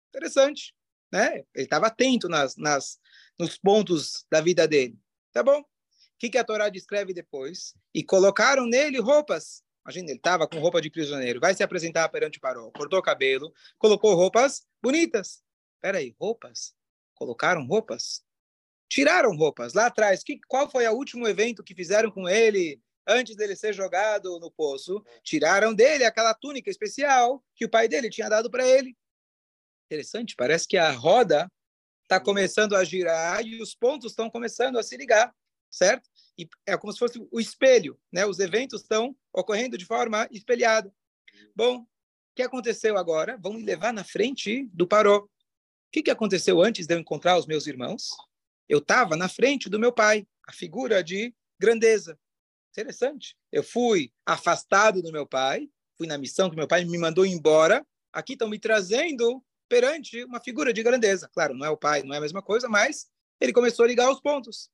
Interessante, 0.09 0.75
né? 1.13 1.45
Ele 1.55 1.65
estava 1.65 1.87
atento 1.87 2.29
nas, 2.29 2.57
nas, 2.57 2.99
nos 3.39 3.57
pontos 3.57 4.27
da 4.31 4.41
vida 4.41 4.67
dele. 4.67 4.99
Tá 5.33 5.43
bom? 5.43 5.61
O 5.61 6.19
que, 6.19 6.31
que 6.31 6.39
a 6.39 6.45
Torá 6.45 6.69
descreve 6.69 7.15
depois? 7.15 7.75
E 7.95 8.03
colocaram 8.03 8.67
nele 8.67 8.99
roupas. 8.99 9.63
Imagina, 9.85 10.09
ele 10.09 10.17
estava 10.17 10.49
com 10.49 10.59
roupa 10.59 10.81
de 10.81 10.91
prisioneiro. 10.91 11.39
Vai 11.39 11.55
se 11.55 11.63
apresentar 11.63 12.09
perante 12.09 12.39
o 12.39 12.41
farol. 12.41 12.73
Cortou 12.73 12.99
o 12.99 13.03
cabelo, 13.03 13.55
colocou 13.79 14.15
roupas 14.15 14.67
bonitas. 14.83 15.45
Peraí, 15.81 16.17
roupas? 16.19 16.75
Colocaram 17.15 17.65
roupas? 17.65 18.26
Tiraram 18.89 19.37
roupas. 19.37 19.75
Lá 19.75 19.87
atrás, 19.87 20.23
que, 20.23 20.39
qual 20.47 20.71
foi 20.71 20.87
o 20.87 20.93
último 20.93 21.27
evento 21.27 21.63
que 21.63 21.75
fizeram 21.75 22.11
com 22.11 22.29
ele 22.29 22.81
antes 23.07 23.37
dele 23.37 23.57
ser 23.57 23.73
jogado 23.73 24.39
no 24.41 24.51
poço? 24.51 25.03
Tiraram 25.23 25.75
dele 25.75 26.05
aquela 26.05 26.35
túnica 26.35 26.71
especial 26.71 27.45
que 27.55 27.65
o 27.65 27.71
pai 27.71 27.89
dele 27.89 28.11
tinha 28.11 28.29
dado 28.29 28.51
para 28.51 28.67
ele. 28.67 28.97
Interessante, 29.91 30.35
parece 30.37 30.67
que 30.67 30.77
a 30.77 30.91
roda 30.91 31.51
está 32.03 32.21
começando 32.21 32.75
a 32.75 32.85
girar 32.85 33.45
e 33.45 33.61
os 33.61 33.75
pontos 33.75 34.13
estão 34.13 34.31
começando 34.31 34.79
a 34.79 34.83
se 34.83 34.97
ligar, 34.97 35.35
certo? 35.71 36.09
E 36.39 36.49
é 36.67 36.77
como 36.77 36.93
se 36.93 36.99
fosse 36.99 37.25
o 37.31 37.41
espelho, 37.41 37.99
né? 38.13 38.27
Os 38.27 38.39
eventos 38.39 38.83
estão 38.83 39.17
ocorrendo 39.33 39.79
de 39.79 39.85
forma 39.85 40.29
espelhada. 40.31 40.93
Bom, 41.55 41.79
o 41.79 41.87
que 42.35 42.43
aconteceu 42.43 42.97
agora? 42.97 43.39
Vamos 43.41 43.63
levar 43.63 43.93
na 43.93 44.05
frente 44.05 44.69
do 44.73 44.87
paró. 44.87 45.19
O 45.19 45.29
que, 45.91 46.03
que 46.03 46.11
aconteceu 46.11 46.63
antes 46.63 46.87
de 46.87 46.95
eu 46.95 46.99
encontrar 46.99 47.39
os 47.39 47.47
meus 47.47 47.67
irmãos? 47.67 48.11
Eu 48.69 48.79
estava 48.79 49.17
na 49.17 49.29
frente 49.29 49.69
do 49.69 49.79
meu 49.79 49.93
pai, 49.93 50.27
a 50.47 50.53
figura 50.53 51.03
de 51.03 51.35
grandeza. 51.59 52.19
Interessante. 52.73 53.37
Eu 53.51 53.63
fui 53.63 54.13
afastado 54.25 55.03
do 55.03 55.13
meu 55.13 55.27
pai, 55.27 55.69
fui 55.97 56.07
na 56.07 56.19
missão 56.19 56.51
que 56.51 56.57
meu 56.57 56.69
pai 56.69 56.85
me 56.85 56.99
mandou 56.99 57.25
embora. 57.25 57.87
Aqui 58.13 58.35
estão 58.35 58.49
me 58.49 58.59
trazendo 58.59 59.43
perante 59.69 60.25
uma 60.25 60.41
figura 60.41 60.73
de 60.73 60.83
grandeza. 60.83 61.29
Claro, 61.33 61.55
não 61.55 61.67
é 61.67 61.71
o 61.71 61.77
pai, 61.77 62.03
não 62.03 62.15
é 62.15 62.19
a 62.19 62.21
mesma 62.21 62.43
coisa, 62.43 62.69
mas 62.69 63.09
ele 63.41 63.53
começou 63.53 63.85
a 63.85 63.89
ligar 63.89 64.11
os 64.11 64.21
pontos. 64.21 64.71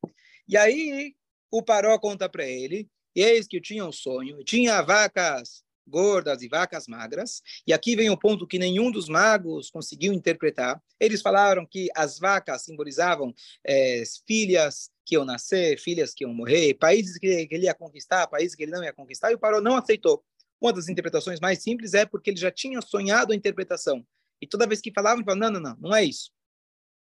E 0.48 0.56
aí 0.56 1.14
o 1.50 1.62
Paró 1.62 1.98
conta 1.98 2.28
para 2.28 2.44
ele, 2.44 2.88
eis 3.14 3.46
que 3.46 3.58
eu 3.58 3.62
tinha 3.62 3.84
um 3.84 3.92
sonho, 3.92 4.42
tinha 4.42 4.82
vacas 4.82 5.62
gordas 5.86 6.42
e 6.42 6.48
vacas 6.48 6.86
magras. 6.86 7.42
E 7.66 7.72
aqui 7.72 7.96
vem 7.96 8.10
o 8.10 8.16
ponto 8.16 8.46
que 8.46 8.58
nenhum 8.58 8.90
dos 8.90 9.08
magos 9.08 9.70
conseguiu 9.70 10.12
interpretar. 10.12 10.82
Eles 10.98 11.22
falaram 11.22 11.66
que 11.66 11.88
as 11.94 12.18
vacas 12.18 12.62
simbolizavam 12.62 13.34
é, 13.64 14.02
filhas 14.26 14.90
que 15.04 15.14
iam 15.14 15.24
nascer, 15.24 15.78
filhas 15.78 16.14
que 16.14 16.24
iam 16.24 16.32
morrer, 16.32 16.74
países 16.74 17.18
que 17.18 17.48
ele 17.50 17.64
ia 17.64 17.74
conquistar, 17.74 18.26
países 18.26 18.54
que 18.54 18.62
ele 18.62 18.72
não 18.72 18.84
ia 18.84 18.92
conquistar, 18.92 19.30
e 19.30 19.34
o 19.34 19.38
Paró 19.38 19.60
não 19.60 19.76
aceitou. 19.76 20.24
Uma 20.60 20.72
das 20.72 20.88
interpretações 20.88 21.40
mais 21.40 21.60
simples 21.60 21.92
é 21.92 22.06
porque 22.06 22.30
ele 22.30 22.38
já 22.38 22.50
tinha 22.50 22.80
sonhado 22.80 23.32
a 23.32 23.36
interpretação. 23.36 24.06
E 24.40 24.46
toda 24.46 24.66
vez 24.66 24.80
que 24.80 24.92
falavam, 24.92 25.18
ele 25.18 25.24
falava, 25.24 25.50
não, 25.50 25.60
não, 25.60 25.70
não, 25.70 25.76
não 25.88 25.96
é 25.96 26.04
isso. 26.04 26.30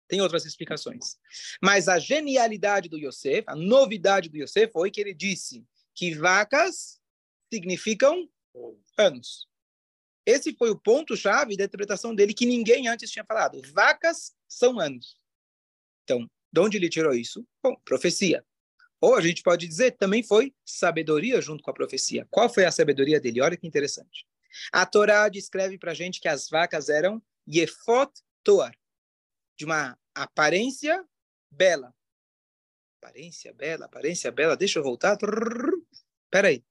Tem 0.09 0.21
outras 0.21 0.45
explicações. 0.45 1.17
Mas 1.63 1.89
a 1.89 1.99
genialidade 1.99 2.89
do 2.89 2.99
Yosef, 2.99 3.45
a 3.47 3.57
novidade 3.57 4.29
do 4.29 4.37
Yosef 4.37 4.73
foi 4.73 4.91
que 4.91 5.01
ele 5.01 5.15
disse 5.15 5.65
que 5.95 6.15
vacas 6.15 7.01
significam 7.53 8.29
anos. 8.99 9.49
Esse 10.25 10.55
foi 10.55 10.71
o 10.71 10.79
ponto-chave 10.79 11.57
da 11.57 11.65
interpretação 11.65 12.15
dele 12.15 12.33
que 12.33 12.47
ninguém 12.47 12.87
antes 12.89 13.11
tinha 13.11 13.25
falado. 13.25 13.61
Vacas 13.73 14.33
são 14.49 14.79
anos. 14.79 15.17
Então, 16.05 16.29
de 16.53 16.61
onde 16.61 16.77
ele 16.77 16.89
tirou 16.89 17.13
isso? 17.13 17.47
Bom, 17.63 17.75
profecia. 17.85 18.45
Ou 19.01 19.17
a 19.17 19.21
gente 19.21 19.43
pode 19.43 19.67
dizer, 19.67 19.93
também 19.93 20.23
foi 20.23 20.55
sabedoria 20.65 21.41
junto 21.41 21.63
com 21.63 21.71
a 21.71 21.75
profecia. 21.75 22.27
Qual 22.31 22.49
foi 22.49 22.65
a 22.65 22.71
sabedoria 22.71 23.21
dele? 23.21 23.41
Olha 23.41 23.57
que 23.57 23.67
interessante. 23.67 24.27
A 24.73 24.87
Torá 24.87 25.29
descreve 25.29 25.77
para 25.77 25.91
a 25.91 25.95
gente 25.95 26.21
que 26.21 26.29
as 26.29 26.49
vacas 26.49 26.89
eram 26.89 27.21
Yefot 27.49 28.13
Toar, 28.45 28.77
de 29.59 29.65
uma 29.65 29.99
aparência 30.15 31.05
bela. 31.51 31.93
Aparência 33.01 33.53
bela, 33.53 33.87
aparência 33.87 34.31
bela. 34.31 34.57
Deixa 34.57 34.79
eu 34.79 34.85
voltar. 34.85 35.19
Espera 36.25 36.49
aí 36.49 36.63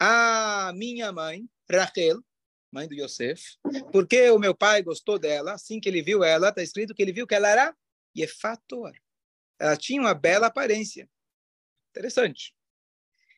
a 0.00 0.72
minha 0.74 1.12
mãe, 1.12 1.46
Rachel, 1.70 2.24
mãe 2.72 2.88
do 2.88 2.94
Yosef, 2.94 3.58
porque 3.92 4.30
o 4.30 4.38
meu 4.38 4.54
pai 4.54 4.82
gostou 4.82 5.18
dela, 5.18 5.52
assim 5.52 5.78
que 5.78 5.88
ele 5.88 6.00
viu 6.00 6.24
ela, 6.24 6.48
está 6.48 6.62
escrito 6.62 6.94
que 6.94 7.02
ele 7.02 7.12
viu 7.12 7.26
que 7.26 7.34
ela 7.34 7.48
era 7.48 7.76
Yefator. 8.16 8.92
Ela 9.58 9.76
tinha 9.76 10.00
uma 10.00 10.14
bela 10.14 10.46
aparência. 10.46 11.08
Interessante. 11.90 12.54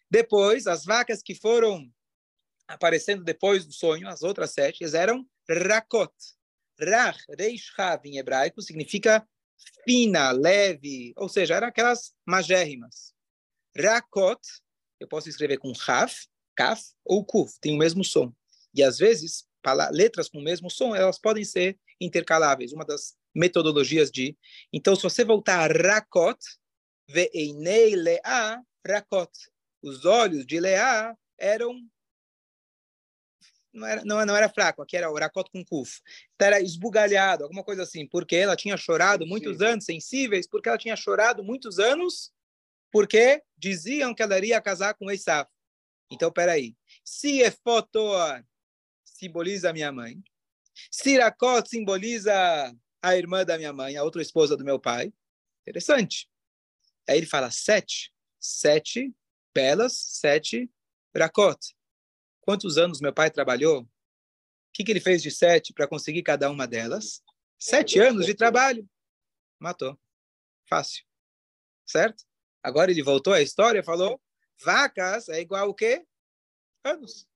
Depois, 0.09 0.69
as 0.69 0.85
vacas 0.85 1.21
que 1.23 1.35
foram 1.35 1.93
aparecendo 2.69 3.25
depois 3.25 3.67
do 3.67 3.73
sonho, 3.73 4.09
as 4.09 4.23
outras 4.23 4.53
sete, 4.53 4.85
eram 4.95 5.29
rakot. 5.49 6.13
Rach, 6.79 7.19
reish 7.39 7.73
em 8.05 8.19
hebraico, 8.19 8.63
significa 8.63 9.27
fina, 9.85 10.31
leve, 10.31 11.13
ou 11.17 11.29
seja, 11.29 11.57
eram 11.57 11.69
aquelas 11.69 12.15
magérrimas. 12.27 13.13
Rakot, 13.77 14.41
eu 15.01 15.09
posso 15.09 15.29
escrever 15.29 15.59
com 15.59 15.73
raf, 15.73 16.27
kaf 16.55 16.83
ou 17.05 17.25
kuf, 17.25 17.59
tem 17.61 17.75
o 17.75 17.79
mesmo 17.79 18.05
som. 18.05 18.33
E 18.75 18.83
às 18.83 18.99
vezes, 18.99 19.47
letras 19.91 20.29
com 20.29 20.39
o 20.39 20.43
mesmo 20.43 20.71
som, 20.71 20.95
elas 20.95 21.19
podem 21.19 21.45
ser 21.45 21.79
intercaláveis, 22.01 22.73
uma 22.73 22.85
das 22.85 23.15
metodologias 23.35 24.11
de. 24.11 24.37
Então, 24.73 24.97
se 24.97 25.03
você 25.03 25.25
voltar 25.25 25.59
a 25.59 25.67
rakot, 25.67 26.39
ve'einei 27.09 27.95
le'a 27.95 28.63
rakot. 28.87 29.31
Os 29.83 30.05
olhos 30.05 30.47
de 30.47 30.61
Leá 30.61 31.17
eram 31.39 31.75
não 33.73 33.87
era, 33.87 34.05
não, 34.05 34.27
não 34.27 34.37
era 34.37 34.49
fraco, 34.49 34.83
aqui 34.83 34.97
era 34.97 35.11
o 35.11 35.19
Rakot 35.19 35.51
com 35.51 35.65
Kuf. 35.65 36.01
Então 36.35 36.47
era 36.47 36.61
esbugalhado, 36.61 37.45
alguma 37.45 37.65
coisa 37.65 37.83
assim, 37.85 38.07
porque 38.07 38.37
ela 38.37 38.55
tinha 38.55 38.77
chorado 38.77 39.27
muitos 39.27 39.63
anos, 39.63 39.87
sensíveis, 39.87 40.47
porque 40.47 40.69
ela 40.69 40.77
tinha 40.77 40.95
chorado 40.95 41.43
muitos 41.43 41.79
anos, 41.79 42.31
porque 42.91 43.43
diziam 43.57 44.15
que 44.15 44.23
ela 44.23 44.37
iria 44.37 44.61
casar 44.61 44.95
com 44.95 45.11
Esav. 45.11 45.49
Então, 46.13 46.31
peraí. 46.31 46.77
Se 47.03 47.41
Efotor 47.41 48.45
simboliza 49.03 49.71
a 49.71 49.73
minha 49.73 49.91
mãe, 49.91 50.23
Sirakot 50.91 51.69
simboliza 51.69 52.33
a 53.01 53.17
irmã 53.17 53.45
da 53.45 53.57
minha 53.57 53.73
mãe, 53.73 53.97
a 53.97 54.05
outra 54.05 54.21
esposa 54.21 54.57
do 54.57 54.65
meu 54.65 54.79
pai. 54.79 55.13
Interessante. 55.63 56.29
Aí 57.09 57.17
ele 57.17 57.27
fala 57.27 57.51
sete. 57.51 58.13
Sete 58.39 59.15
belas, 59.55 59.95
sete 59.97 60.71
Rakot. 61.17 61.59
Quantos 62.43 62.77
anos 62.77 63.01
meu 63.01 63.13
pai 63.13 63.31
trabalhou? 63.31 63.83
O 63.83 63.89
que, 64.73 64.85
que 64.85 64.91
ele 64.91 65.01
fez 65.01 65.23
de 65.23 65.31
sete 65.31 65.73
para 65.73 65.87
conseguir 65.87 66.23
cada 66.23 66.51
uma 66.51 66.67
delas? 66.67 67.23
Sete 67.59 67.99
anos 68.01 68.27
de 68.27 68.35
trabalho. 68.35 68.89
Matou. 69.59 69.99
Fácil. 70.69 71.05
Certo? 71.87 72.25
Agora 72.63 72.91
ele 72.91 73.03
voltou 73.03 73.33
à 73.33 73.41
história 73.41 73.81
e 73.81 73.85
falou: 73.85 74.21
vacas 74.61 75.29
é 75.29 75.41
igual 75.41 75.69
o 75.69 75.75
quê? 75.75 76.07
Anos. 76.85 77.27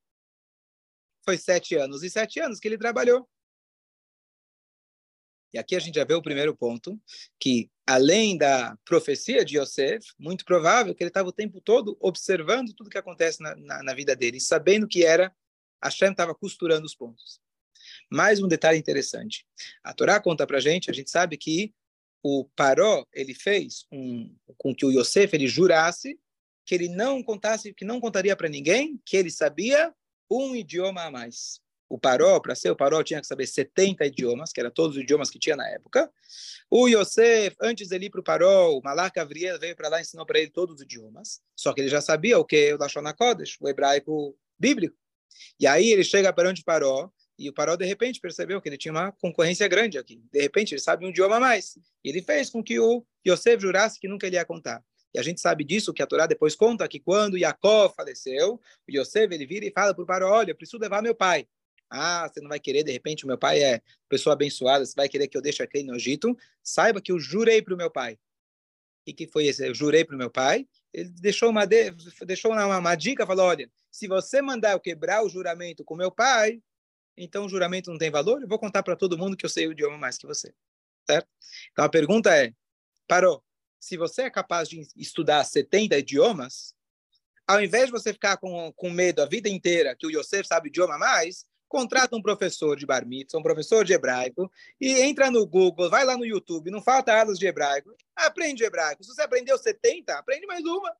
Foi 1.24 1.36
sete 1.36 1.74
anos 1.74 2.02
e 2.02 2.10
sete 2.10 2.40
anos 2.40 2.58
que 2.58 2.68
ele 2.68 2.78
trabalhou. 2.78 3.28
E 5.52 5.58
aqui 5.58 5.74
a 5.74 5.80
gente 5.80 5.94
já 5.94 6.04
vê 6.04 6.14
o 6.14 6.22
primeiro 6.22 6.54
ponto, 6.54 7.00
que 7.40 7.70
além 7.86 8.36
da 8.36 8.76
profecia 8.84 9.44
de 9.44 9.58
Yosef, 9.58 10.12
muito 10.18 10.44
provável 10.44 10.94
que 10.94 11.02
ele 11.02 11.08
estava 11.08 11.28
o 11.28 11.32
tempo 11.32 11.60
todo 11.60 11.96
observando 12.00 12.74
tudo 12.74 12.90
que 12.90 12.98
acontece 12.98 13.42
na, 13.42 13.56
na, 13.56 13.82
na 13.82 13.94
vida 13.94 14.14
dele, 14.14 14.40
sabendo 14.40 14.86
que 14.86 15.04
era, 15.04 15.34
Hashem 15.82 16.10
estava 16.10 16.34
costurando 16.34 16.84
os 16.84 16.94
pontos. 16.94 17.40
Mais 18.10 18.42
um 18.42 18.48
detalhe 18.48 18.78
interessante. 18.78 19.46
A 19.82 19.94
Torá 19.94 20.20
conta 20.20 20.46
para 20.46 20.60
gente, 20.60 20.90
a 20.90 20.94
gente 20.94 21.10
sabe 21.10 21.36
que 21.36 21.72
o 22.22 22.44
Paró, 22.56 23.06
ele 23.12 23.34
fez 23.34 23.86
um, 23.90 24.36
com 24.58 24.74
que 24.74 24.84
o 24.84 24.90
Yosef, 24.90 25.34
ele 25.34 25.46
jurasse 25.46 26.18
que 26.66 26.74
ele 26.74 26.88
não 26.88 27.22
contasse, 27.22 27.72
que 27.72 27.84
não 27.84 28.00
contaria 28.00 28.36
para 28.36 28.48
ninguém 28.48 29.00
que 29.06 29.16
ele 29.16 29.30
sabia 29.30 29.94
um 30.28 30.54
idioma 30.54 31.04
a 31.04 31.10
mais 31.10 31.64
o 31.88 31.98
Paró, 31.98 32.40
para 32.40 32.54
ser 32.54 32.70
o 32.70 32.76
Paró, 32.76 33.02
tinha 33.02 33.20
que 33.20 33.26
saber 33.26 33.46
70 33.46 34.04
idiomas, 34.06 34.52
que 34.52 34.60
eram 34.60 34.70
todos 34.70 34.96
os 34.96 35.02
idiomas 35.02 35.30
que 35.30 35.38
tinha 35.38 35.56
na 35.56 35.68
época. 35.68 36.10
O 36.70 36.88
Yosef, 36.88 37.56
antes 37.60 37.88
de 37.88 37.96
ir 37.96 38.10
para 38.10 38.20
o 38.20 38.24
Paró, 38.24 38.72
o 38.72 38.82
Malach 38.82 39.12
Gavriel 39.14 39.58
veio 39.58 39.76
para 39.76 39.88
lá 39.88 39.98
e 39.98 40.02
ensinou 40.02 40.26
para 40.26 40.38
ele 40.38 40.50
todos 40.50 40.76
os 40.76 40.82
idiomas. 40.82 41.40
Só 41.54 41.72
que 41.72 41.80
ele 41.80 41.88
já 41.88 42.00
sabia 42.00 42.38
o 42.38 42.44
que? 42.44 42.74
O 42.74 42.78
Lashon 42.78 43.06
HaKodesh, 43.06 43.56
o 43.60 43.68
hebraico 43.68 44.36
bíblico. 44.58 44.96
E 45.60 45.66
aí 45.66 45.90
ele 45.90 46.02
chega 46.02 46.32
para 46.32 46.48
onde 46.48 46.64
Paró, 46.64 47.10
e 47.38 47.48
o 47.50 47.52
Paró, 47.52 47.76
de 47.76 47.84
repente, 47.84 48.18
percebeu 48.18 48.60
que 48.60 48.68
ele 48.68 48.78
tinha 48.78 48.92
uma 48.92 49.12
concorrência 49.12 49.68
grande 49.68 49.98
aqui. 49.98 50.22
De 50.32 50.40
repente, 50.40 50.72
ele 50.72 50.80
sabe 50.80 51.04
um 51.04 51.10
idioma 51.10 51.36
a 51.36 51.40
mais. 51.40 51.76
E 52.02 52.08
ele 52.08 52.22
fez 52.22 52.48
com 52.48 52.64
que 52.64 52.80
o 52.80 53.04
Yosef 53.26 53.60
jurasse 53.60 54.00
que 54.00 54.08
nunca 54.08 54.26
ele 54.26 54.36
ia 54.36 54.44
contar. 54.44 54.82
E 55.16 55.18
a 55.18 55.22
gente 55.22 55.40
sabe 55.40 55.64
disso, 55.64 55.94
que 55.94 56.02
a 56.02 56.06
Torá 56.06 56.26
depois 56.26 56.54
conta 56.54 56.86
que 56.86 57.00
quando 57.00 57.38
Jacó 57.38 57.88
faleceu, 57.88 58.60
Yosef, 58.86 59.34
ele 59.34 59.46
vira 59.46 59.64
e 59.64 59.72
fala 59.72 59.94
para 59.94 60.02
o 60.04 60.06
Paró, 60.06 60.30
olha, 60.30 60.54
preciso 60.54 60.76
levar 60.76 61.02
meu 61.02 61.14
pai. 61.14 61.48
Ah, 61.88 62.28
você 62.28 62.38
não 62.38 62.50
vai 62.50 62.60
querer, 62.60 62.82
de 62.82 62.92
repente, 62.92 63.24
o 63.24 63.26
meu 63.26 63.38
pai 63.38 63.62
é 63.62 63.80
pessoa 64.10 64.34
abençoada, 64.34 64.84
você 64.84 64.92
vai 64.94 65.08
querer 65.08 65.26
que 65.26 65.34
eu 65.34 65.40
deixe 65.40 65.62
aquele 65.62 65.84
no 65.84 65.96
Egito. 65.96 66.36
Saiba 66.62 67.00
que 67.00 67.10
eu 67.10 67.18
jurei 67.18 67.62
para 67.62 67.72
o 67.72 67.78
meu 67.78 67.90
pai. 67.90 68.18
E 69.06 69.14
que 69.14 69.26
foi 69.26 69.46
esse? 69.46 69.66
Eu 69.66 69.74
jurei 69.74 70.04
para 70.04 70.14
o 70.14 70.18
meu 70.18 70.30
pai. 70.30 70.68
Ele 70.92 71.08
deixou 71.08 71.48
uma, 71.48 71.64
de, 71.64 71.92
deixou 72.26 72.52
uma, 72.52 72.76
uma 72.76 72.94
dica, 72.94 73.26
falou, 73.26 73.46
olha, 73.46 73.70
se 73.90 74.06
você 74.06 74.42
mandar 74.42 74.72
eu 74.72 74.80
quebrar 74.80 75.24
o 75.24 75.30
juramento 75.30 75.82
com 75.82 75.96
meu 75.96 76.10
pai, 76.10 76.60
então 77.16 77.46
o 77.46 77.48
juramento 77.48 77.90
não 77.90 77.96
tem 77.96 78.10
valor, 78.10 78.42
eu 78.42 78.48
vou 78.48 78.58
contar 78.58 78.82
para 78.82 78.96
todo 78.96 79.16
mundo 79.16 79.34
que 79.34 79.46
eu 79.46 79.50
sei 79.50 79.66
o 79.66 79.72
idioma 79.72 79.96
mais 79.96 80.18
que 80.18 80.26
você. 80.26 80.52
Certo? 81.08 81.26
Então 81.72 81.86
a 81.86 81.88
pergunta 81.88 82.36
é, 82.36 82.52
parou, 83.08 83.42
se 83.78 83.96
você 83.96 84.22
é 84.22 84.30
capaz 84.30 84.68
de 84.68 84.86
estudar 84.96 85.44
70 85.44 85.98
idiomas, 85.98 86.74
ao 87.46 87.62
invés 87.62 87.86
de 87.86 87.92
você 87.92 88.12
ficar 88.12 88.36
com, 88.36 88.72
com 88.72 88.90
medo 88.90 89.22
a 89.22 89.26
vida 89.26 89.48
inteira 89.48 89.94
que 89.94 90.06
o 90.06 90.10
Yosef 90.10 90.46
sabe 90.46 90.68
idioma 90.68 90.98
mais, 90.98 91.46
contrata 91.68 92.16
um 92.16 92.22
professor 92.22 92.76
de 92.76 92.86
bar 92.86 93.06
mitzvah, 93.06 93.38
um 93.38 93.42
professor 93.42 93.84
de 93.84 93.92
hebraico, 93.92 94.50
e 94.80 95.00
entra 95.00 95.30
no 95.30 95.46
Google, 95.46 95.90
vai 95.90 96.04
lá 96.04 96.16
no 96.16 96.24
YouTube, 96.24 96.70
não 96.70 96.82
falta 96.82 97.16
aulas 97.16 97.38
de 97.38 97.46
hebraico, 97.46 97.94
aprende 98.14 98.64
hebraico. 98.64 99.04
Se 99.04 99.14
você 99.14 99.22
aprendeu 99.22 99.58
70, 99.58 100.14
aprende 100.14 100.46
mais 100.46 100.64
uma. 100.64 100.96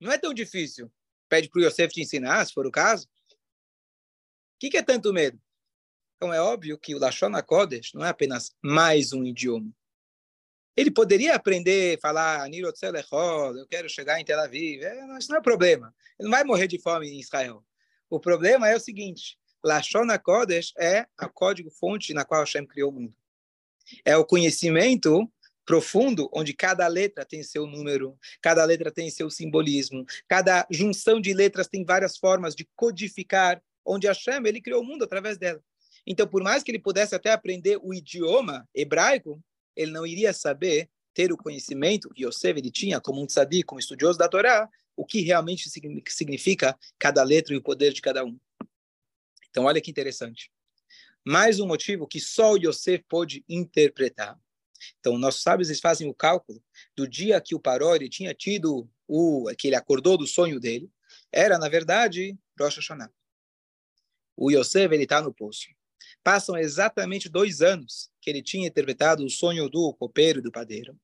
Não 0.00 0.12
é 0.12 0.18
tão 0.18 0.32
difícil. 0.32 0.90
Pede 1.28 1.48
para 1.48 1.60
o 1.60 1.64
Yosef 1.64 1.92
te 1.92 2.00
ensinar, 2.00 2.44
se 2.46 2.52
for 2.52 2.66
o 2.66 2.70
caso. 2.70 3.06
O 3.06 4.60
que, 4.60 4.70
que, 4.70 4.76
é 4.76 4.82
tanto 4.82 5.12
medo? 5.12 5.40
Então, 6.16 6.32
é 6.32 6.40
óbvio 6.40 6.78
que 6.78 6.94
o 6.94 6.98
Lashon 6.98 7.34
HaKodesh 7.34 7.92
não 7.94 8.04
é 8.04 8.08
apenas 8.08 8.50
mais 8.62 9.12
um 9.12 9.24
idioma. 9.24 9.72
Ele 10.78 10.92
poderia 10.92 11.34
aprender 11.34 11.98
falar 12.00 12.48
eu 12.52 13.66
quero 13.68 13.88
chegar 13.88 14.20
em 14.20 14.24
Tel 14.24 14.38
Aviv. 14.38 14.80
É, 14.80 15.18
isso 15.18 15.28
não 15.28 15.38
é 15.38 15.42
problema. 15.42 15.92
Ele 16.16 16.28
não 16.28 16.30
vai 16.30 16.44
morrer 16.44 16.68
de 16.68 16.78
fome 16.78 17.08
em 17.08 17.18
Israel. 17.18 17.64
O 18.08 18.20
problema 18.20 18.68
é 18.68 18.76
o 18.76 18.80
seguinte: 18.80 19.36
Lashon 19.64 20.08
HaKodesh 20.08 20.72
é 20.78 21.04
a 21.18 21.28
código-fonte 21.28 22.14
na 22.14 22.24
qual 22.24 22.42
Hashem 22.42 22.64
criou 22.64 22.92
o 22.92 22.94
mundo. 22.94 23.14
É 24.04 24.16
o 24.16 24.24
conhecimento 24.24 25.28
profundo, 25.66 26.30
onde 26.32 26.54
cada 26.54 26.86
letra 26.86 27.24
tem 27.24 27.42
seu 27.42 27.66
número, 27.66 28.16
cada 28.40 28.64
letra 28.64 28.92
tem 28.92 29.10
seu 29.10 29.28
simbolismo, 29.28 30.06
cada 30.28 30.64
junção 30.70 31.20
de 31.20 31.34
letras 31.34 31.66
tem 31.66 31.84
várias 31.84 32.16
formas 32.16 32.54
de 32.54 32.64
codificar, 32.76 33.60
onde 33.84 34.06
Hashem 34.06 34.46
ele 34.46 34.60
criou 34.60 34.82
o 34.82 34.86
mundo 34.86 35.02
através 35.02 35.38
dela. 35.38 35.60
Então, 36.06 36.24
por 36.24 36.40
mais 36.40 36.62
que 36.62 36.70
ele 36.70 36.78
pudesse 36.78 37.16
até 37.16 37.32
aprender 37.32 37.80
o 37.82 37.92
idioma 37.92 38.64
hebraico, 38.72 39.42
ele 39.78 39.92
não 39.92 40.04
iria 40.04 40.32
saber 40.32 40.90
ter 41.14 41.32
o 41.32 41.36
conhecimento 41.36 42.10
que 42.10 42.24
Yosef 42.24 42.58
ele 42.58 42.70
tinha 42.70 43.00
como 43.00 43.22
um 43.22 43.26
tzadik, 43.26 43.62
como 43.62 43.78
estudioso 43.78 44.18
da 44.18 44.28
Torá, 44.28 44.68
o 44.96 45.06
que 45.06 45.20
realmente 45.20 45.70
significa 46.08 46.76
cada 46.98 47.22
letra 47.22 47.54
e 47.54 47.56
o 47.56 47.62
poder 47.62 47.92
de 47.92 48.02
cada 48.02 48.24
um. 48.24 48.36
Então, 49.48 49.64
olha 49.64 49.80
que 49.80 49.90
interessante. 49.90 50.50
Mais 51.24 51.60
um 51.60 51.66
motivo 51.66 52.08
que 52.08 52.18
só 52.18 52.52
o 52.52 52.56
Yosef 52.56 53.04
pôde 53.08 53.44
interpretar. 53.48 54.36
Então, 54.98 55.16
nossos 55.16 55.42
sábios 55.42 55.68
eles 55.68 55.80
fazem 55.80 56.08
o 56.08 56.14
cálculo 56.14 56.62
do 56.96 57.06
dia 57.06 57.40
que 57.40 57.54
o 57.54 57.60
Paró 57.60 57.94
ele 57.94 58.08
tinha 58.08 58.34
tido 58.34 58.90
o 59.06 59.48
que 59.56 59.68
ele 59.68 59.76
acordou 59.76 60.18
do 60.18 60.26
sonho 60.26 60.58
dele, 60.58 60.90
era 61.32 61.56
na 61.58 61.68
verdade 61.68 62.36
Rosh 62.58 62.76
Hashanah. 62.76 63.12
O 64.36 64.50
Yosef 64.50 64.92
ele 64.92 65.04
está 65.04 65.22
no 65.22 65.32
poço. 65.32 65.68
Passam 66.22 66.56
exatamente 66.56 67.28
dois 67.28 67.62
anos 67.62 68.10
que 68.20 68.30
ele 68.30 68.42
tinha 68.42 68.68
interpretado 68.68 69.24
o 69.24 69.30
sonho 69.30 69.68
do 69.68 69.94
copeiro 69.94 70.40
e 70.40 70.42
do 70.42 70.52
padeiro 70.52 70.98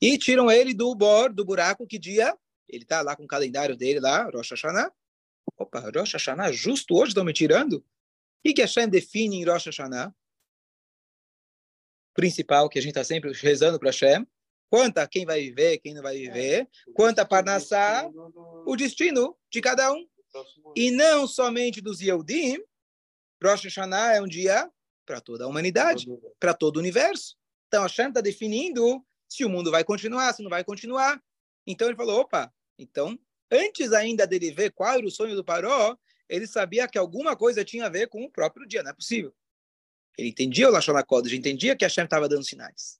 e 0.00 0.16
tiram 0.18 0.50
ele 0.50 0.74
do 0.74 0.94
bor, 0.94 1.32
do 1.32 1.44
buraco, 1.44 1.86
que 1.86 1.98
dia 1.98 2.36
ele 2.68 2.82
está 2.82 3.00
lá 3.00 3.14
com 3.14 3.24
o 3.24 3.28
calendário 3.28 3.76
dele 3.76 4.00
lá, 4.00 4.28
Rosh 4.30 4.50
Hashanah. 4.50 4.92
Opa, 5.56 5.90
Rosh 5.94 6.12
Hashanah, 6.12 6.52
justo 6.52 6.94
hoje 6.96 7.10
estão 7.10 7.24
me 7.24 7.32
tirando? 7.32 7.74
O 7.74 7.84
que, 8.44 8.54
que 8.54 8.60
Hashem 8.60 8.88
define 8.88 9.36
em 9.36 9.44
Rosh 9.44 9.66
Hashanah? 9.66 10.14
Principal, 12.14 12.68
que 12.68 12.78
a 12.78 12.82
gente 12.82 12.90
está 12.90 13.04
sempre 13.04 13.32
rezando 13.32 13.78
para 13.78 13.90
Hashem. 13.90 14.26
Quanta 14.68 15.06
quem 15.06 15.24
vai 15.24 15.40
viver, 15.40 15.78
quem 15.78 15.94
não 15.94 16.02
vai 16.02 16.16
viver. 16.16 16.68
Quanta 16.94 17.24
Parnassá, 17.24 18.10
o 18.66 18.74
destino 18.74 19.36
de 19.50 19.60
cada 19.60 19.92
um. 19.92 20.06
E 20.74 20.90
não 20.90 21.26
somente 21.26 21.80
dos 21.80 22.00
Yehudim. 22.00 22.58
Rosh 23.42 23.64
Hashanah 23.64 24.14
é 24.14 24.22
um 24.22 24.26
dia 24.26 24.70
para 25.04 25.20
toda 25.20 25.44
a 25.44 25.46
humanidade, 25.46 26.06
para 26.38 26.54
todo 26.54 26.76
o 26.76 26.80
universo. 26.80 27.36
Então 27.68 27.82
Hashem 27.82 28.08
está 28.08 28.20
definindo 28.20 29.04
se 29.28 29.44
o 29.44 29.48
mundo 29.48 29.70
vai 29.70 29.84
continuar, 29.84 30.32
se 30.32 30.42
não 30.42 30.50
vai 30.50 30.64
continuar. 30.64 31.22
Então 31.66 31.88
ele 31.88 31.96
falou, 31.96 32.20
opa, 32.20 32.52
então, 32.78 33.18
antes 33.50 33.92
ainda 33.92 34.26
dele 34.26 34.52
ver 34.52 34.72
qual 34.72 34.94
era 34.94 35.06
o 35.06 35.10
sonho 35.10 35.34
do 35.34 35.44
Paró, 35.44 35.96
ele 36.28 36.46
sabia 36.46 36.88
que 36.88 36.98
alguma 36.98 37.36
coisa 37.36 37.64
tinha 37.64 37.86
a 37.86 37.88
ver 37.88 38.08
com 38.08 38.24
o 38.24 38.30
próprio 38.30 38.66
dia, 38.66 38.82
não 38.82 38.90
é 38.90 38.94
possível. 38.94 39.34
Ele 40.16 40.28
entendia 40.28 40.68
o 40.68 40.72
Lashon 40.72 40.96
HaKodesh, 40.96 41.32
entendia 41.32 41.76
que 41.76 41.84
Hashem 41.84 42.04
estava 42.04 42.28
dando 42.28 42.44
sinais. 42.44 42.98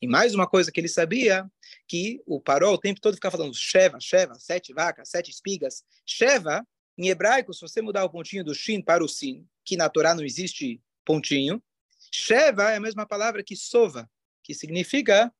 E 0.00 0.06
mais 0.06 0.34
uma 0.34 0.46
coisa 0.46 0.72
que 0.72 0.80
ele 0.80 0.88
sabia, 0.88 1.48
que 1.86 2.20
o 2.26 2.40
Paró 2.40 2.72
o 2.72 2.78
tempo 2.78 3.00
todo 3.00 3.14
ficava 3.14 3.36
falando 3.36 3.54
Sheva, 3.54 3.98
Sheva, 4.00 4.34
sete 4.34 4.72
vacas, 4.72 5.08
sete 5.08 5.30
espigas. 5.30 5.84
Sheva, 6.04 6.66
em 6.96 7.08
hebraico, 7.08 7.54
se 7.54 7.60
você 7.60 7.80
mudar 7.80 8.04
o 8.04 8.10
pontinho 8.10 8.44
do 8.44 8.54
Shin 8.54 8.82
para 8.82 9.04
o 9.04 9.08
Sin, 9.08 9.46
que 9.68 9.76
na 9.76 9.90
Torá 9.90 10.14
não 10.14 10.24
existe 10.24 10.82
pontinho, 11.04 11.62
Sheva 12.10 12.70
é 12.70 12.76
a 12.76 12.80
mesma 12.80 13.06
palavra 13.06 13.44
que 13.44 13.54
Sova, 13.54 14.10
que 14.42 14.54
significa 14.54 15.30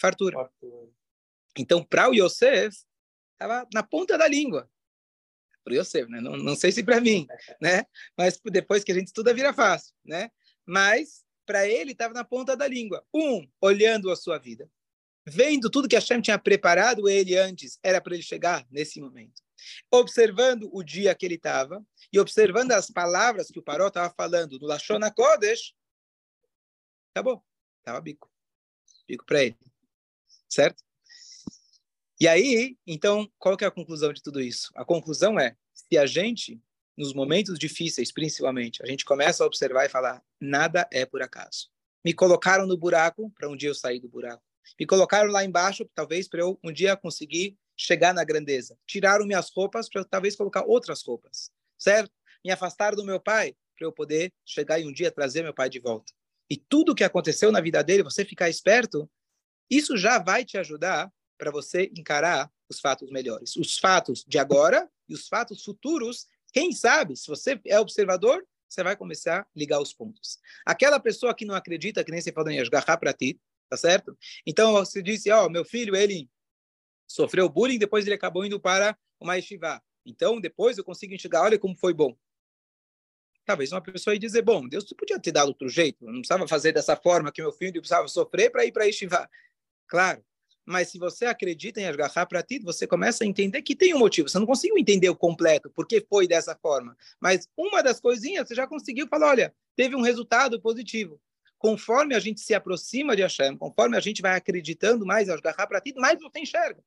fartura. 0.00 0.38
fartura. 0.38 0.90
Então, 1.58 1.84
para 1.84 2.08
o 2.08 2.14
Yosef, 2.14 2.74
estava 3.34 3.68
na 3.74 3.82
ponta 3.82 4.16
da 4.16 4.26
língua. 4.26 4.70
Para 5.62 5.74
o 5.74 5.76
Yosef, 5.76 6.10
né? 6.10 6.18
Não, 6.18 6.34
não 6.34 6.56
sei 6.56 6.72
se 6.72 6.82
para 6.82 6.98
mim, 6.98 7.26
né? 7.60 7.84
Mas 8.16 8.40
depois 8.46 8.82
que 8.82 8.90
a 8.90 8.94
gente 8.94 9.08
estuda, 9.08 9.34
vira 9.34 9.52
fácil, 9.52 9.94
né? 10.02 10.30
Mas, 10.64 11.22
para 11.44 11.68
ele, 11.68 11.92
estava 11.92 12.14
na 12.14 12.24
ponta 12.24 12.56
da 12.56 12.66
língua. 12.66 13.06
Um, 13.12 13.46
olhando 13.60 14.10
a 14.10 14.16
sua 14.16 14.38
vida. 14.38 14.66
Vendo 15.26 15.70
tudo 15.70 15.88
que 15.88 15.94
Hashem 15.94 16.20
tinha 16.20 16.38
preparado 16.38 17.08
ele 17.08 17.36
antes, 17.36 17.78
era 17.82 18.00
para 18.00 18.14
ele 18.14 18.22
chegar 18.22 18.66
nesse 18.70 19.00
momento. 19.00 19.40
Observando 19.90 20.68
o 20.72 20.82
dia 20.82 21.14
que 21.14 21.24
ele 21.24 21.36
estava 21.36 21.84
e 22.12 22.18
observando 22.18 22.72
as 22.72 22.90
palavras 22.90 23.48
que 23.48 23.58
o 23.58 23.62
Paró 23.62 23.88
estava 23.88 24.12
falando 24.16 24.58
no 24.58 24.66
Lashona 24.66 25.10
Kodesh, 25.12 25.74
acabou. 27.14 27.44
Estava 27.78 28.00
bico. 28.00 28.30
Bico 29.06 29.24
para 29.24 29.44
ele. 29.44 29.58
Certo? 30.48 30.82
E 32.20 32.28
aí, 32.28 32.76
então, 32.86 33.30
qual 33.38 33.56
que 33.56 33.64
é 33.64 33.66
a 33.66 33.70
conclusão 33.70 34.12
de 34.12 34.22
tudo 34.22 34.40
isso? 34.40 34.70
A 34.74 34.84
conclusão 34.84 35.38
é, 35.38 35.56
se 35.72 35.98
a 35.98 36.06
gente, 36.06 36.60
nos 36.96 37.12
momentos 37.12 37.58
difíceis, 37.58 38.12
principalmente, 38.12 38.82
a 38.82 38.86
gente 38.86 39.04
começa 39.04 39.42
a 39.42 39.46
observar 39.46 39.86
e 39.86 39.88
falar, 39.88 40.22
nada 40.40 40.88
é 40.92 41.04
por 41.04 41.22
acaso. 41.22 41.68
Me 42.04 42.12
colocaram 42.12 42.66
no 42.66 42.76
buraco 42.76 43.30
para 43.30 43.48
um 43.48 43.56
dia 43.56 43.70
eu 43.70 43.74
sair 43.74 44.00
do 44.00 44.08
buraco. 44.08 44.42
Me 44.78 44.86
colocaram 44.86 45.30
lá 45.30 45.44
embaixo, 45.44 45.88
talvez 45.94 46.28
para 46.28 46.40
eu 46.40 46.58
um 46.62 46.72
dia 46.72 46.96
conseguir 46.96 47.56
chegar 47.76 48.14
na 48.14 48.24
grandeza. 48.24 48.76
Tiraram 48.86 49.26
minhas 49.26 49.50
roupas 49.50 49.88
para 49.88 50.04
talvez 50.04 50.36
colocar 50.36 50.64
outras 50.64 51.02
roupas, 51.02 51.50
certo? 51.78 52.12
Me 52.44 52.50
afastaram 52.50 52.96
do 52.96 53.04
meu 53.04 53.20
pai 53.20 53.54
para 53.76 53.86
eu 53.86 53.92
poder 53.92 54.32
chegar 54.44 54.78
e 54.78 54.86
um 54.86 54.92
dia 54.92 55.10
trazer 55.10 55.42
meu 55.42 55.54
pai 55.54 55.68
de 55.68 55.80
volta. 55.80 56.12
E 56.48 56.56
tudo 56.56 56.92
o 56.92 56.94
que 56.94 57.04
aconteceu 57.04 57.50
na 57.50 57.60
vida 57.60 57.82
dele, 57.82 58.02
você 58.02 58.24
ficar 58.24 58.48
esperto, 58.48 59.10
isso 59.70 59.96
já 59.96 60.18
vai 60.18 60.44
te 60.44 60.58
ajudar 60.58 61.10
para 61.38 61.50
você 61.50 61.90
encarar 61.96 62.50
os 62.68 62.78
fatos 62.78 63.10
melhores. 63.10 63.56
Os 63.56 63.78
fatos 63.78 64.24
de 64.26 64.38
agora 64.38 64.88
e 65.08 65.14
os 65.14 65.28
fatos 65.28 65.64
futuros, 65.64 66.26
quem 66.52 66.72
sabe, 66.72 67.16
se 67.16 67.26
você 67.26 67.60
é 67.66 67.80
observador, 67.80 68.46
você 68.68 68.82
vai 68.82 68.96
começar 68.96 69.40
a 69.40 69.46
ligar 69.56 69.80
os 69.80 69.92
pontos. 69.92 70.38
Aquela 70.64 71.00
pessoa 71.00 71.34
que 71.34 71.44
não 71.44 71.54
acredita, 71.54 72.04
que 72.04 72.10
nem 72.10 72.20
você 72.20 72.32
falou 72.32 72.50
em 72.50 72.62
para 72.70 73.12
ti, 73.12 73.40
tá 73.72 73.76
certo? 73.78 74.14
Então 74.46 74.72
você 74.72 75.02
disse, 75.02 75.30
ó, 75.30 75.46
oh, 75.46 75.48
meu 75.48 75.64
filho, 75.64 75.96
ele 75.96 76.28
sofreu 77.08 77.48
bullying, 77.48 77.78
depois 77.78 78.04
ele 78.04 78.14
acabou 78.14 78.44
indo 78.44 78.60
para 78.60 78.94
uma 79.18 79.34
yeshiva. 79.36 79.82
Então, 80.04 80.38
depois 80.38 80.76
eu 80.76 80.84
consigo 80.84 81.14
enxergar, 81.14 81.40
olha 81.40 81.58
como 81.58 81.74
foi 81.74 81.94
bom. 81.94 82.14
Talvez 83.46 83.72
uma 83.72 83.80
pessoa 83.80 84.12
ia 84.12 84.20
dizer, 84.20 84.42
bom, 84.42 84.68
Deus 84.68 84.84
podia 84.92 85.18
ter 85.18 85.32
dado 85.32 85.48
outro 85.48 85.70
jeito, 85.70 86.04
não 86.04 86.20
precisava 86.20 86.46
fazer 86.46 86.72
dessa 86.72 86.94
forma 86.96 87.32
que 87.32 87.40
meu 87.40 87.50
filho 87.50 87.80
precisava 87.80 88.06
sofrer 88.08 88.50
para 88.50 88.66
ir 88.66 88.72
para 88.72 88.84
yeshiva. 88.84 89.26
Claro, 89.86 90.22
mas 90.66 90.88
se 90.88 90.98
você 90.98 91.24
acredita 91.24 91.80
em 91.80 91.86
Ashgaha 91.86 92.26
Pratit, 92.26 92.62
você 92.62 92.86
começa 92.86 93.24
a 93.24 93.26
entender 93.26 93.62
que 93.62 93.74
tem 93.74 93.94
um 93.94 93.98
motivo. 93.98 94.28
Você 94.28 94.38
não 94.38 94.46
conseguiu 94.46 94.76
entender 94.76 95.08
o 95.08 95.16
completo, 95.16 95.70
porque 95.70 96.04
foi 96.06 96.28
dessa 96.28 96.54
forma. 96.56 96.94
Mas 97.18 97.48
uma 97.56 97.82
das 97.82 98.00
coisinhas, 98.00 98.46
você 98.46 98.54
já 98.54 98.66
conseguiu 98.66 99.08
falar, 99.08 99.30
olha, 99.30 99.54
teve 99.74 99.96
um 99.96 100.02
resultado 100.02 100.60
positivo. 100.60 101.18
Conforme 101.62 102.12
a 102.12 102.18
gente 102.18 102.40
se 102.40 102.54
aproxima 102.54 103.14
de 103.14 103.22
Hashem, 103.22 103.56
conforme 103.56 103.96
a 103.96 104.00
gente 104.00 104.20
vai 104.20 104.34
acreditando 104.34 105.06
mais 105.06 105.28
Ashgaha 105.28 105.64
Pratit, 105.64 105.96
mais 105.96 106.20
você 106.20 106.40
enxerga. 106.40 106.82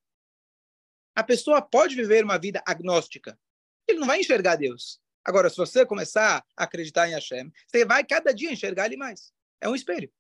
A 1.16 1.24
pessoa 1.24 1.62
pode 1.62 1.96
viver 1.96 2.26
uma 2.26 2.38
vida 2.38 2.62
agnóstica. 2.68 3.40
Ele 3.88 4.00
não 4.00 4.08
vai 4.08 4.20
enxergar 4.20 4.58
Deus. 4.58 5.00
Agora, 5.24 5.50
se 5.50 5.56
você 5.56 5.86
começar 5.86 6.46
a 6.58 6.64
acreditar 6.66 7.08
em 7.08 7.14
Hashem, 7.14 7.50
você 7.66 7.86
vai 7.86 8.04
cada 8.04 8.34
dia 8.34 8.52
enxergar 8.52 8.88
ele 8.88 8.98
mais. 8.98 9.32
É 9.62 9.70
um 9.70 9.76
espelho. 9.76 10.12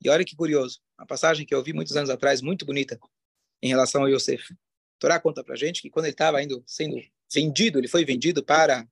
E 0.00 0.08
olha 0.08 0.24
que 0.24 0.36
curioso, 0.36 0.80
uma 0.96 1.04
passagem 1.04 1.44
que 1.44 1.52
eu 1.52 1.58
ouvi 1.58 1.72
muitos 1.72 1.96
anos 1.96 2.10
atrás, 2.10 2.40
muito 2.40 2.64
bonita, 2.64 2.96
em 3.60 3.66
relação 3.66 4.04
a 4.04 4.08
Yosef. 4.08 4.56
Torá 5.00 5.18
conta 5.18 5.42
para 5.42 5.56
gente 5.56 5.82
que 5.82 5.90
quando 5.90 6.04
ele 6.04 6.14
estava 6.14 6.38
sendo 6.64 6.96
vendido, 7.28 7.80
ele 7.80 7.88
foi 7.88 8.04
vendido 8.04 8.44
para 8.44 8.88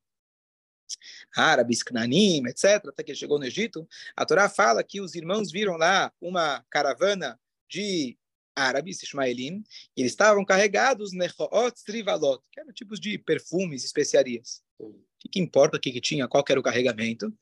árabes, 1.37 1.83
Cananim, 1.83 2.46
etc., 2.46 2.87
até 2.88 3.03
que 3.03 3.12
ele 3.12 3.18
chegou 3.18 3.38
no 3.38 3.44
Egito, 3.44 3.88
a 4.16 4.25
Torá 4.25 4.49
fala 4.49 4.83
que 4.83 5.01
os 5.01 5.14
irmãos 5.14 5.51
viram 5.51 5.77
lá 5.77 6.12
uma 6.20 6.64
caravana 6.70 7.38
de 7.68 8.16
árabes, 8.55 9.03
Ismaelim, 9.03 9.62
e 9.96 10.01
eles 10.01 10.12
estavam 10.12 10.44
carregados 10.44 11.12
nechoot 11.12 11.85
trivalot, 11.85 12.42
que 12.51 12.61
eram 12.61 12.72
tipos 12.72 12.99
de 12.99 13.18
perfumes, 13.18 13.85
especiarias. 13.85 14.62
O 14.79 14.94
que, 15.18 15.29
que 15.29 15.40
importa 15.40 15.77
o 15.77 15.81
que, 15.81 15.92
que 15.92 16.01
tinha, 16.01 16.29
qual 16.29 16.42
que 16.42 16.53
era 16.53 16.61
o 16.61 16.64
carregamento? 16.64 17.33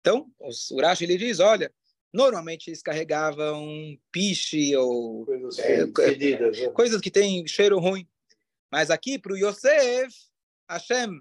Então, 0.00 0.30
o 0.38 0.76
Urash, 0.76 1.02
ele 1.02 1.16
diz, 1.16 1.40
olha, 1.40 1.72
Normalmente 2.12 2.68
eles 2.68 2.82
carregavam 2.82 3.96
piche 4.10 4.74
ou 4.76 5.24
coisas, 5.24 5.58
é, 5.60 5.86
fedidas, 5.86 6.58
né? 6.58 6.68
coisas 6.70 7.00
que 7.00 7.10
têm 7.10 7.46
cheiro 7.46 7.78
ruim. 7.78 8.06
Mas 8.70 8.90
aqui 8.90 9.18
para 9.18 9.32
o 9.32 9.36
Yosef, 9.36 10.12
Hashem 10.68 11.20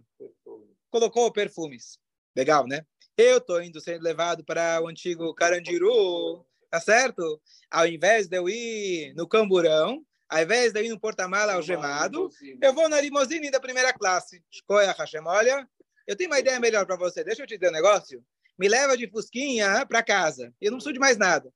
colocou 0.90 1.32
perfumes. 1.32 2.00
Legal, 2.36 2.68
né? 2.68 2.86
Eu 3.18 3.38
estou 3.38 3.62
indo 3.62 3.82
sendo 3.82 4.02
levado 4.02 4.44
para 4.44 4.82
o 4.82 4.88
antigo 4.88 5.34
Carandiru, 5.34 6.46
tá 6.70 6.80
certo? 6.80 7.42
Ao 7.70 7.86
invés 7.86 8.28
de 8.28 8.38
eu 8.38 8.48
ir 8.48 9.14
no 9.16 9.28
Camburão, 9.28 10.06
ao 10.30 10.42
invés 10.42 10.72
de 10.72 10.80
eu 10.80 10.86
ir 10.86 10.90
no 10.90 11.00
porta-mala 11.00 11.54
algemado, 11.54 12.30
eu 12.62 12.74
vou 12.74 12.88
na 12.88 13.02
limusine 13.02 13.52
da 13.52 13.60
primeira 13.60 13.92
classe. 13.92 14.44
Escolha, 14.52 14.92
Hashem, 14.92 15.22
olha, 15.26 15.68
eu 16.08 16.16
tenho 16.16 16.30
uma 16.30 16.40
ideia 16.40 16.60
melhor 16.60 16.86
para 16.86 16.96
você. 16.96 17.24
Deixa 17.24 17.44
eu 17.44 17.48
te 17.48 17.58
dizer 17.58 17.70
um 17.70 17.74
negócio 17.74 18.24
me 18.60 18.68
leva 18.68 18.98
de 18.98 19.10
fusquinha 19.10 19.86
para 19.86 20.04
casa. 20.04 20.54
Eu 20.60 20.72
não 20.72 20.78
preciso 20.78 20.92
de 20.92 21.00
mais 21.00 21.18
nada. 21.18 21.52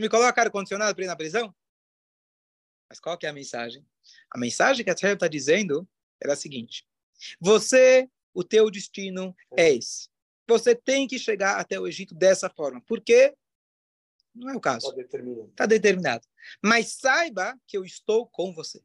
Me 0.00 0.08
coloca 0.08 0.40
ar-condicionado 0.40 0.94
para 0.94 1.04
ir 1.04 1.06
na 1.06 1.14
prisão? 1.14 1.54
Mas 2.88 2.98
qual 2.98 3.18
que 3.18 3.26
é 3.26 3.28
a 3.28 3.34
mensagem? 3.34 3.86
A 4.30 4.38
mensagem 4.38 4.82
que 4.82 4.90
a 4.90 4.94
Tzher 4.94 5.12
está 5.12 5.28
dizendo 5.28 5.86
era 6.18 6.32
a 6.32 6.36
seguinte. 6.36 6.88
Você, 7.38 8.10
o 8.34 8.44
teu 8.44 8.70
destino 8.70 9.34
é 9.56 9.74
esse. 9.74 10.08
Você 10.48 10.74
tem 10.74 11.06
que 11.06 11.18
chegar 11.18 11.58
até 11.58 11.78
o 11.78 11.86
Egito 11.86 12.14
dessa 12.14 12.50
forma. 12.50 12.80
Por 12.82 13.00
quê? 13.00 13.34
Não 14.34 14.50
é 14.50 14.56
o 14.56 14.60
caso. 14.60 14.88
Está 14.88 14.96
determinado. 14.96 15.52
Tá 15.54 15.66
determinado. 15.66 16.28
Mas 16.62 16.94
saiba 16.94 17.58
que 17.66 17.76
eu 17.76 17.84
estou 17.84 18.26
com 18.26 18.52
você. 18.52 18.80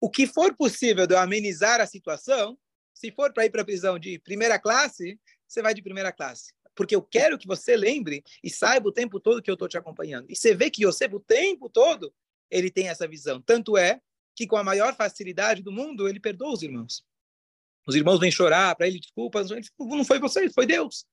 O 0.00 0.10
que 0.10 0.26
for 0.26 0.54
possível 0.54 1.06
de 1.06 1.14
eu 1.14 1.18
amenizar 1.18 1.80
a 1.80 1.86
situação, 1.86 2.58
se 2.92 3.10
for 3.10 3.32
para 3.32 3.46
ir 3.46 3.50
para 3.50 3.62
a 3.62 3.64
prisão 3.64 3.98
de 3.98 4.18
primeira 4.18 4.58
classe, 4.58 5.18
você 5.48 5.62
vai 5.62 5.72
de 5.72 5.82
primeira 5.82 6.12
classe. 6.12 6.52
Porque 6.74 6.94
eu 6.94 7.02
quero 7.02 7.38
que 7.38 7.46
você 7.46 7.76
lembre 7.76 8.22
e 8.42 8.50
saiba 8.50 8.88
o 8.88 8.92
tempo 8.92 9.20
todo 9.20 9.40
que 9.40 9.50
eu 9.50 9.54
estou 9.54 9.68
te 9.68 9.78
acompanhando. 9.78 10.26
E 10.28 10.36
você 10.36 10.54
vê 10.54 10.70
que 10.70 10.84
Yosef, 10.84 11.14
o 11.14 11.20
tempo 11.20 11.70
todo, 11.70 12.12
ele 12.50 12.70
tem 12.70 12.88
essa 12.88 13.06
visão. 13.06 13.40
Tanto 13.40 13.78
é 13.78 14.00
que, 14.34 14.46
com 14.46 14.56
a 14.56 14.64
maior 14.64 14.94
facilidade 14.96 15.62
do 15.62 15.72
mundo, 15.72 16.08
ele 16.08 16.20
perdoa 16.20 16.52
os 16.52 16.62
irmãos. 16.62 17.04
Os 17.86 17.94
irmãos 17.94 18.18
vêm 18.18 18.30
chorar 18.30 18.74
para 18.74 18.86
ele 18.86 18.98
desculpas. 18.98 19.48
Não 19.78 20.04
foi 20.04 20.18
vocês, 20.18 20.52
foi 20.54 20.66
Deus. 20.66 21.04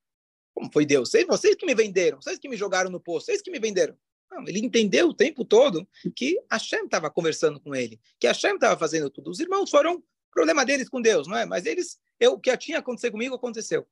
Como 0.54 0.72
foi 0.72 0.86
Deus? 0.86 1.10
Vocês, 1.10 1.26
vocês 1.26 1.56
que 1.56 1.66
me 1.66 1.76
venderam, 1.76 2.22
vocês 2.22 2.38
que 2.38 2.50
me 2.50 2.58
jogaram 2.58 2.90
no 2.90 3.00
poço, 3.00 3.26
vocês 3.26 3.42
que 3.42 3.52
me 3.52 3.60
venderam. 3.60 3.96
Não, 4.30 4.48
ele 4.48 4.60
entendeu 4.60 5.10
o 5.10 5.14
tempo 5.14 5.44
todo 5.44 5.88
que 6.16 6.42
Hashem 6.50 6.86
estava 6.86 7.10
conversando 7.12 7.60
com 7.60 7.76
ele, 7.76 8.00
que 8.20 8.28
Hashem 8.28 8.56
estava 8.56 8.80
fazendo 8.80 9.10
tudo. 9.10 9.30
Os 9.30 9.40
irmãos 9.40 9.70
foram 9.70 10.02
problema 10.32 10.66
deles 10.66 10.88
com 10.88 11.02
Deus, 11.02 11.28
não 11.28 11.38
é? 11.38 11.46
Mas 11.46 11.66
eles, 11.66 12.00
eu, 12.20 12.34
o 12.34 12.40
que 12.40 12.56
tinha 12.56 12.80
acontecido 12.80 13.12
comigo 13.12 13.36
aconteceu. 13.36 13.86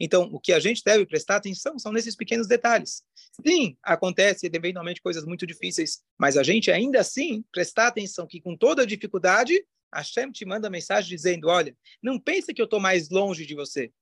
Então, 0.00 0.28
o 0.32 0.38
que 0.38 0.52
a 0.52 0.60
gente 0.60 0.82
deve 0.84 1.04
prestar 1.06 1.36
atenção 1.36 1.78
são 1.78 1.90
nesses 1.90 2.14
pequenos 2.14 2.46
detalhes. 2.46 3.02
Sim, 3.44 3.76
acontece 3.82 4.48
eventualmente 4.52 5.02
coisas 5.02 5.24
muito 5.24 5.46
difíceis, 5.46 6.02
mas 6.16 6.36
a 6.36 6.42
gente 6.42 6.70
ainda 6.70 7.00
assim 7.00 7.42
prestar 7.50 7.88
atenção 7.88 8.26
que 8.26 8.40
com 8.40 8.56
toda 8.56 8.82
a 8.82 8.86
dificuldade, 8.86 9.64
Hashem 9.94 10.30
te 10.30 10.44
manda 10.44 10.70
mensagem 10.70 11.08
dizendo: 11.08 11.48
olha, 11.48 11.76
não 12.02 12.18
pense 12.18 12.52
que 12.52 12.60
eu 12.60 12.64
estou 12.64 12.80
mais 12.80 13.08
longe 13.08 13.46
de 13.46 13.54
você, 13.54 13.92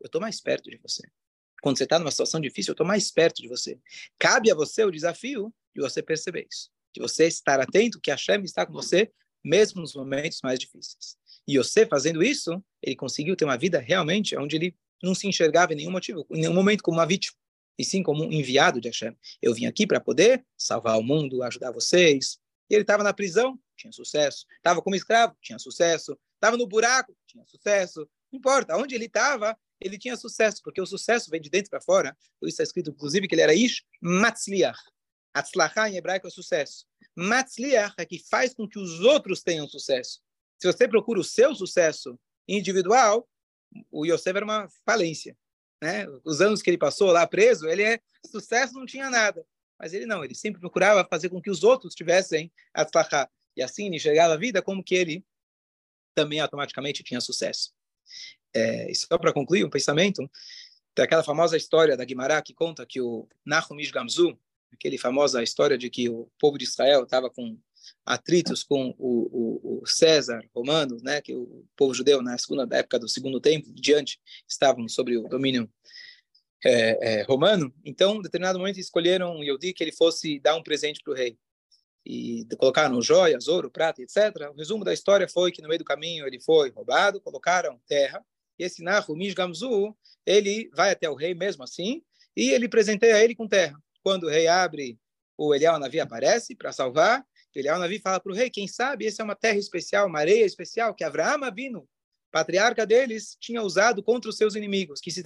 eu 0.00 0.06
estou 0.06 0.20
mais 0.20 0.40
perto 0.40 0.70
de 0.70 0.76
você. 0.78 1.02
Quando 1.62 1.76
você 1.76 1.84
está 1.84 1.98
numa 1.98 2.10
situação 2.10 2.40
difícil, 2.40 2.70
eu 2.70 2.74
estou 2.74 2.86
mais 2.86 3.10
perto 3.10 3.42
de 3.42 3.48
você. 3.48 3.78
Cabe 4.18 4.50
a 4.50 4.54
você 4.54 4.82
o 4.84 4.90
desafio 4.90 5.54
de 5.74 5.80
você 5.80 6.02
perceber 6.02 6.46
isso, 6.50 6.70
de 6.94 7.00
você 7.00 7.26
estar 7.26 7.60
atento 7.60 8.00
que 8.00 8.10
Hashem 8.10 8.42
está 8.42 8.64
com 8.64 8.72
você, 8.72 9.12
mesmo 9.44 9.80
nos 9.80 9.94
momentos 9.94 10.40
mais 10.42 10.58
difíceis. 10.58 11.16
E 11.46 11.58
você 11.58 11.86
fazendo 11.86 12.22
isso, 12.22 12.62
ele 12.82 12.96
conseguiu 12.96 13.36
ter 13.36 13.44
uma 13.44 13.58
vida 13.58 13.78
realmente 13.78 14.36
onde 14.36 14.56
ele 14.56 14.76
não 15.02 15.14
se 15.14 15.26
enxergava 15.26 15.72
em 15.72 15.76
nenhum 15.76 15.90
motivo, 15.90 16.26
em 16.30 16.40
nenhum 16.40 16.54
momento 16.54 16.82
como 16.82 16.98
uma 16.98 17.06
vítima, 17.06 17.36
e 17.78 17.84
sim 17.84 18.02
como 18.02 18.24
um 18.24 18.32
enviado 18.32 18.80
de 18.80 18.88
Hashem. 18.88 19.16
Eu 19.40 19.54
vim 19.54 19.66
aqui 19.66 19.86
para 19.86 20.00
poder 20.00 20.44
salvar 20.56 20.98
o 20.98 21.02
mundo, 21.02 21.42
ajudar 21.42 21.72
vocês. 21.72 22.38
E 22.68 22.74
ele 22.74 22.82
estava 22.82 23.02
na 23.02 23.12
prisão, 23.12 23.58
tinha 23.80 23.92
sucesso. 23.92 24.46
Estava 24.56 24.82
como 24.82 24.96
escravo, 24.96 25.36
tinha 25.40 25.58
sucesso. 25.58 26.18
Estava 26.34 26.56
no 26.56 26.66
buraco, 26.66 27.16
tinha 27.26 27.44
sucesso. 27.46 28.08
Não 28.30 28.38
importa, 28.38 28.76
onde 28.76 28.94
ele 28.94 29.06
estava, 29.06 29.56
ele 29.80 29.98
tinha 29.98 30.16
sucesso, 30.16 30.60
porque 30.62 30.80
o 30.80 30.86
sucesso 30.86 31.30
vem 31.30 31.40
de 31.40 31.50
dentro 31.50 31.70
para 31.70 31.80
fora. 31.80 32.16
Por 32.38 32.46
isso 32.46 32.54
está 32.54 32.62
escrito, 32.62 32.90
inclusive, 32.90 33.26
que 33.26 33.34
ele 33.34 33.42
era 33.42 33.54
Ish 33.54 33.82
Matzliach. 34.00 34.78
Atzlachá 35.32 35.88
em 35.88 35.96
hebraico 35.96 36.26
é 36.26 36.30
sucesso. 36.30 36.86
Matzliach 37.16 37.94
é 37.98 38.04
que 38.04 38.18
faz 38.18 38.52
com 38.54 38.68
que 38.68 38.78
os 38.78 39.00
outros 39.00 39.42
tenham 39.42 39.68
sucesso. 39.68 40.20
Se 40.58 40.70
você 40.70 40.86
procura 40.86 41.20
o 41.20 41.24
seu 41.24 41.54
sucesso 41.54 42.18
individual, 42.46 43.28
o 43.90 44.04
Yosef 44.04 44.36
era 44.36 44.44
uma 44.44 44.68
falência. 44.84 45.36
Né? 45.82 46.06
Os 46.24 46.40
anos 46.40 46.60
que 46.60 46.68
ele 46.68 46.78
passou 46.78 47.10
lá 47.10 47.26
preso, 47.26 47.66
ele 47.66 47.82
é 47.82 48.00
sucesso, 48.26 48.74
não 48.74 48.84
tinha 48.84 49.08
nada. 49.08 49.46
Mas 49.78 49.94
ele 49.94 50.04
não, 50.04 50.22
ele 50.22 50.34
sempre 50.34 50.60
procurava 50.60 51.06
fazer 51.08 51.30
com 51.30 51.40
que 51.40 51.50
os 51.50 51.64
outros 51.64 51.94
tivessem 51.94 52.52
atzlachá. 52.74 53.30
E 53.56 53.62
assim 53.62 53.94
enxergava 53.94 54.34
a 54.34 54.38
vida 54.38 54.62
como 54.62 54.82
que 54.82 54.94
ele 54.94 55.24
também 56.14 56.40
automaticamente 56.40 57.02
tinha 57.02 57.20
sucesso. 57.20 57.72
É, 58.54 58.92
só 58.94 59.16
para 59.16 59.32
concluir 59.32 59.64
um 59.64 59.70
pensamento, 59.70 60.28
tem 60.94 61.04
aquela 61.04 61.22
famosa 61.22 61.56
história 61.56 61.96
da 61.96 62.04
Guimará 62.04 62.42
que 62.42 62.52
conta 62.52 62.84
que 62.84 63.00
o 63.00 63.28
Nahum 63.44 63.76
Gamzu, 63.92 64.38
aquele 64.72 64.98
famosa 64.98 65.42
história 65.42 65.78
de 65.78 65.88
que 65.88 66.08
o 66.08 66.30
povo 66.38 66.58
de 66.58 66.64
Israel 66.64 67.04
estava 67.04 67.30
com 67.30 67.58
atritos 68.04 68.62
com 68.62 68.94
o, 68.98 69.78
o, 69.78 69.80
o, 69.82 69.86
César 69.86 70.42
romano, 70.54 70.98
né, 71.02 71.20
que 71.20 71.34
o 71.34 71.64
povo 71.76 71.94
judeu 71.94 72.22
na 72.22 72.36
segunda 72.36 72.76
época 72.76 72.98
do 72.98 73.08
segundo 73.08 73.40
tempo 73.40 73.72
diante 73.72 74.20
estavam 74.48 74.88
sobre 74.88 75.16
o 75.16 75.28
domínio 75.28 75.70
é, 76.64 77.20
é, 77.20 77.22
romano. 77.22 77.72
Então, 77.84 78.16
em 78.16 78.22
determinado 78.22 78.58
momento 78.58 78.78
escolheram 78.78 79.38
o 79.38 79.44
Yodi 79.44 79.72
que 79.72 79.82
ele 79.82 79.92
fosse 79.92 80.38
dar 80.40 80.56
um 80.56 80.62
presente 80.62 81.00
para 81.02 81.12
o 81.12 81.16
rei 81.16 81.38
e 82.10 82.56
colocaram 82.56 83.00
joias, 83.00 83.46
ouro, 83.46 83.70
prata, 83.70 84.02
etc. 84.02 84.50
O 84.52 84.56
resumo 84.56 84.84
da 84.84 84.92
história 84.92 85.28
foi 85.28 85.52
que 85.52 85.62
no 85.62 85.68
meio 85.68 85.78
do 85.78 85.84
caminho 85.84 86.26
ele 86.26 86.40
foi 86.40 86.70
roubado, 86.70 87.20
colocaram 87.20 87.80
terra 87.86 88.24
e 88.58 88.64
esse 88.64 88.82
Nahu 88.82 89.16
Gamzu, 89.34 89.96
ele 90.26 90.68
vai 90.74 90.90
até 90.90 91.08
o 91.08 91.14
rei 91.14 91.34
mesmo 91.34 91.62
assim, 91.62 92.02
e 92.36 92.50
ele 92.50 92.68
presenteia 92.68 93.22
ele 93.22 93.34
com 93.34 93.46
terra. 93.46 93.80
Quando 94.02 94.24
o 94.24 94.28
rei 94.28 94.48
abre, 94.48 94.98
o 95.38 95.54
Eliel 95.54 95.78
Navi 95.78 96.00
aparece 96.00 96.54
para 96.56 96.72
salvar, 96.72 97.20
o 97.20 97.58
Eliel 97.58 97.78
Navi 97.78 98.00
fala 98.00 98.18
para 98.18 98.32
o 98.32 98.34
rei, 98.34 98.50
quem 98.50 98.66
sabe 98.66 99.06
essa 99.06 99.22
é 99.22 99.24
uma 99.24 99.36
terra 99.36 99.56
especial, 99.56 100.08
uma 100.08 100.18
areia 100.18 100.44
especial, 100.44 100.94
que 100.94 101.04
Avraham 101.04 101.44
Avinu, 101.44 101.88
patriarca 102.32 102.84
deles, 102.84 103.36
tinha 103.40 103.62
usado 103.62 104.02
contra 104.02 104.28
os 104.28 104.36
seus 104.36 104.56
inimigos, 104.56 105.00
que 105.00 105.10
se 105.10 105.22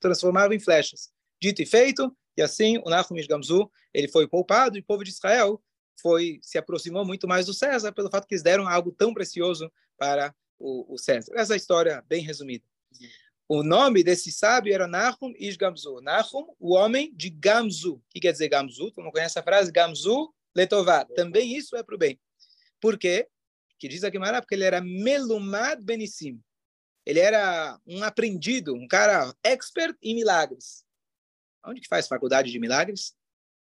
transformavam 0.00 0.54
em 0.54 0.60
flechas. 0.60 1.10
Dito 1.40 1.60
e 1.60 1.66
feito, 1.66 2.16
e 2.36 2.42
assim 2.42 2.78
o 2.78 2.88
Nahum 2.88 3.16
Gamzu, 3.28 3.70
ele 3.92 4.08
foi 4.08 4.28
poupado, 4.28 4.78
e 4.78 4.80
o 4.80 4.84
povo 4.84 5.04
de 5.04 5.10
Israel 5.10 5.60
foi 6.00 6.38
se 6.42 6.58
aproximou 6.58 7.04
muito 7.04 7.28
mais 7.28 7.46
do 7.46 7.54
César 7.54 7.92
pelo 7.92 8.10
fato 8.10 8.26
que 8.26 8.34
eles 8.34 8.42
deram 8.42 8.68
algo 8.68 8.92
tão 8.92 9.14
precioso 9.14 9.70
para 9.96 10.34
o, 10.58 10.94
o 10.94 10.98
César. 10.98 11.32
Essa 11.34 11.52
é 11.52 11.54
a 11.54 11.56
história 11.56 12.04
bem 12.08 12.22
resumida. 12.22 12.64
O 13.48 13.62
nome 13.64 14.04
desse 14.04 14.30
sábio 14.30 14.72
era 14.72 14.86
Nahum 14.86 15.32
Ish 15.36 15.56
Gamzu. 15.56 16.00
Nahum, 16.00 16.54
o 16.58 16.74
homem 16.74 17.12
de 17.14 17.30
Gamzu. 17.30 17.94
O 17.94 18.02
que 18.10 18.20
quer 18.20 18.32
dizer 18.32 18.48
Gamzu? 18.48 18.92
Tu 18.92 19.02
não 19.02 19.10
conhece 19.10 19.38
a 19.38 19.42
frase? 19.42 19.72
Gamzu 19.72 20.32
Letová. 20.54 21.04
Também 21.04 21.56
isso 21.56 21.76
é 21.76 21.82
para 21.82 21.94
o 21.94 21.98
bem. 21.98 22.20
Por 22.80 22.96
quê? 22.96 23.28
Que 23.78 23.88
diz 23.88 24.04
aqui 24.04 24.18
Mará, 24.18 24.40
porque 24.40 24.54
ele 24.54 24.64
era 24.64 24.80
Melumad 24.80 25.82
Benissim. 25.82 26.40
Ele 27.04 27.18
era 27.18 27.80
um 27.86 28.04
aprendido, 28.04 28.74
um 28.74 28.86
cara 28.86 29.34
expert 29.42 29.96
em 30.02 30.14
milagres. 30.14 30.84
Onde 31.64 31.80
que 31.80 31.88
faz 31.88 32.06
faculdade 32.06 32.52
de 32.52 32.58
milagres? 32.58 33.16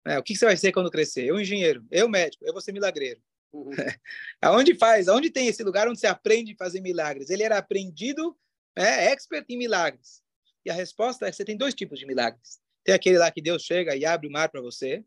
É, 0.05 0.17
o 0.17 0.23
que 0.23 0.35
você 0.35 0.45
vai 0.45 0.57
ser 0.57 0.71
quando 0.71 0.89
crescer? 0.89 1.25
Eu 1.25 1.39
engenheiro, 1.39 1.85
eu 1.91 2.09
médico, 2.09 2.45
eu 2.45 2.53
vou 2.53 2.61
ser 2.61 2.71
milagreiro. 2.71 3.21
Uhum. 3.53 3.71
Aonde 4.41 4.75
faz? 4.75 5.07
Aonde 5.07 5.29
tem 5.29 5.47
esse 5.47 5.63
lugar 5.63 5.87
onde 5.87 5.99
você 5.99 6.07
aprende 6.07 6.53
a 6.53 6.57
fazer 6.57 6.81
milagres? 6.81 7.29
Ele 7.29 7.43
era 7.43 7.57
aprendido 7.57 8.35
é 8.75 9.11
expert 9.11 9.45
em 9.49 9.57
milagres. 9.57 10.23
E 10.65 10.69
a 10.69 10.73
resposta 10.73 11.27
é 11.27 11.29
que 11.29 11.35
você 11.35 11.45
tem 11.45 11.57
dois 11.57 11.73
tipos 11.73 11.99
de 11.99 12.05
milagres. 12.05 12.59
Tem 12.83 12.95
aquele 12.95 13.17
lá 13.17 13.31
que 13.31 13.41
Deus 13.41 13.63
chega 13.63 13.95
e 13.95 14.05
abre 14.05 14.27
o 14.27 14.31
mar 14.31 14.49
para 14.49 14.61
você. 14.61 15.03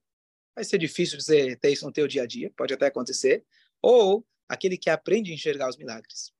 Vai 0.55 0.65
ser 0.65 0.79
difícil 0.79 1.21
você 1.21 1.57
ter 1.57 1.73
isso 1.73 1.85
no 1.85 1.93
teu 1.93 2.07
dia 2.07 2.23
a 2.23 2.27
dia, 2.27 2.53
pode 2.57 2.75
até 2.75 2.87
acontecer. 2.87 3.45
Ou 3.83 4.25
aquele 4.49 4.77
que 4.77 4.91
aprende 4.91 5.31
a 5.31 5.35
enxergar 5.35 5.69
os 5.69 5.77
milagres. 5.77 6.33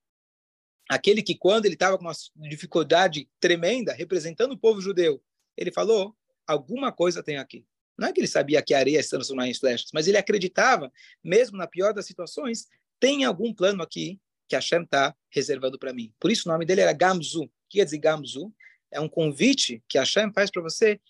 Aquele 0.89 1.23
que, 1.23 1.35
quando 1.35 1.65
ele 1.65 1.75
estava 1.75 1.97
com 1.97 2.05
uma 2.05 2.13
dificuldade 2.49 3.29
tremenda, 3.41 3.93
representando 3.93 4.53
o 4.53 4.59
povo 4.59 4.81
judeu, 4.81 5.23
ele 5.57 5.73
falou: 5.73 6.15
alguma 6.47 6.93
coisa 6.93 7.23
tem 7.23 7.39
aqui. 7.39 7.67
Não 7.97 8.09
é 8.09 8.13
que 8.13 8.21
ele 8.21 8.27
sabia 8.27 8.63
que 8.63 8.75
a 8.75 8.79
areia 8.79 9.03
se 9.03 9.11
transformar 9.11 9.49
em 9.49 9.55
flechas, 9.55 9.91
mas 9.93 10.07
ele 10.09 10.17
acreditava, 10.17 10.93
mesmo 11.23 11.57
na 11.57 11.67
pior 11.67 11.93
das 11.93 12.07
situações, 12.07 12.67
tem 12.99 13.25
algum 13.25 13.53
plano 13.53 13.83
aqui 13.83 14.21
que 14.49 14.57
Hashem 14.57 14.83
está 14.83 15.15
reservando 15.31 15.79
para 15.79 15.93
mim. 15.93 16.13
Por 16.19 16.31
isso 16.31 16.49
o 16.49 16.53
nome 16.53 16.65
dele 16.65 16.81
era 16.81 16.93
Gamzu. 16.93 17.45
O 17.45 17.49
que 17.69 17.79
quer 17.79 17.85
dizer 17.85 17.99
Gamzu? 17.99 18.53
É 18.91 19.01
um 19.01 19.09
convite 19.09 19.83
que 19.89 19.99
Hashem 19.99 20.33
faz 20.33 20.51
para 20.51 20.63
você 20.63 21.01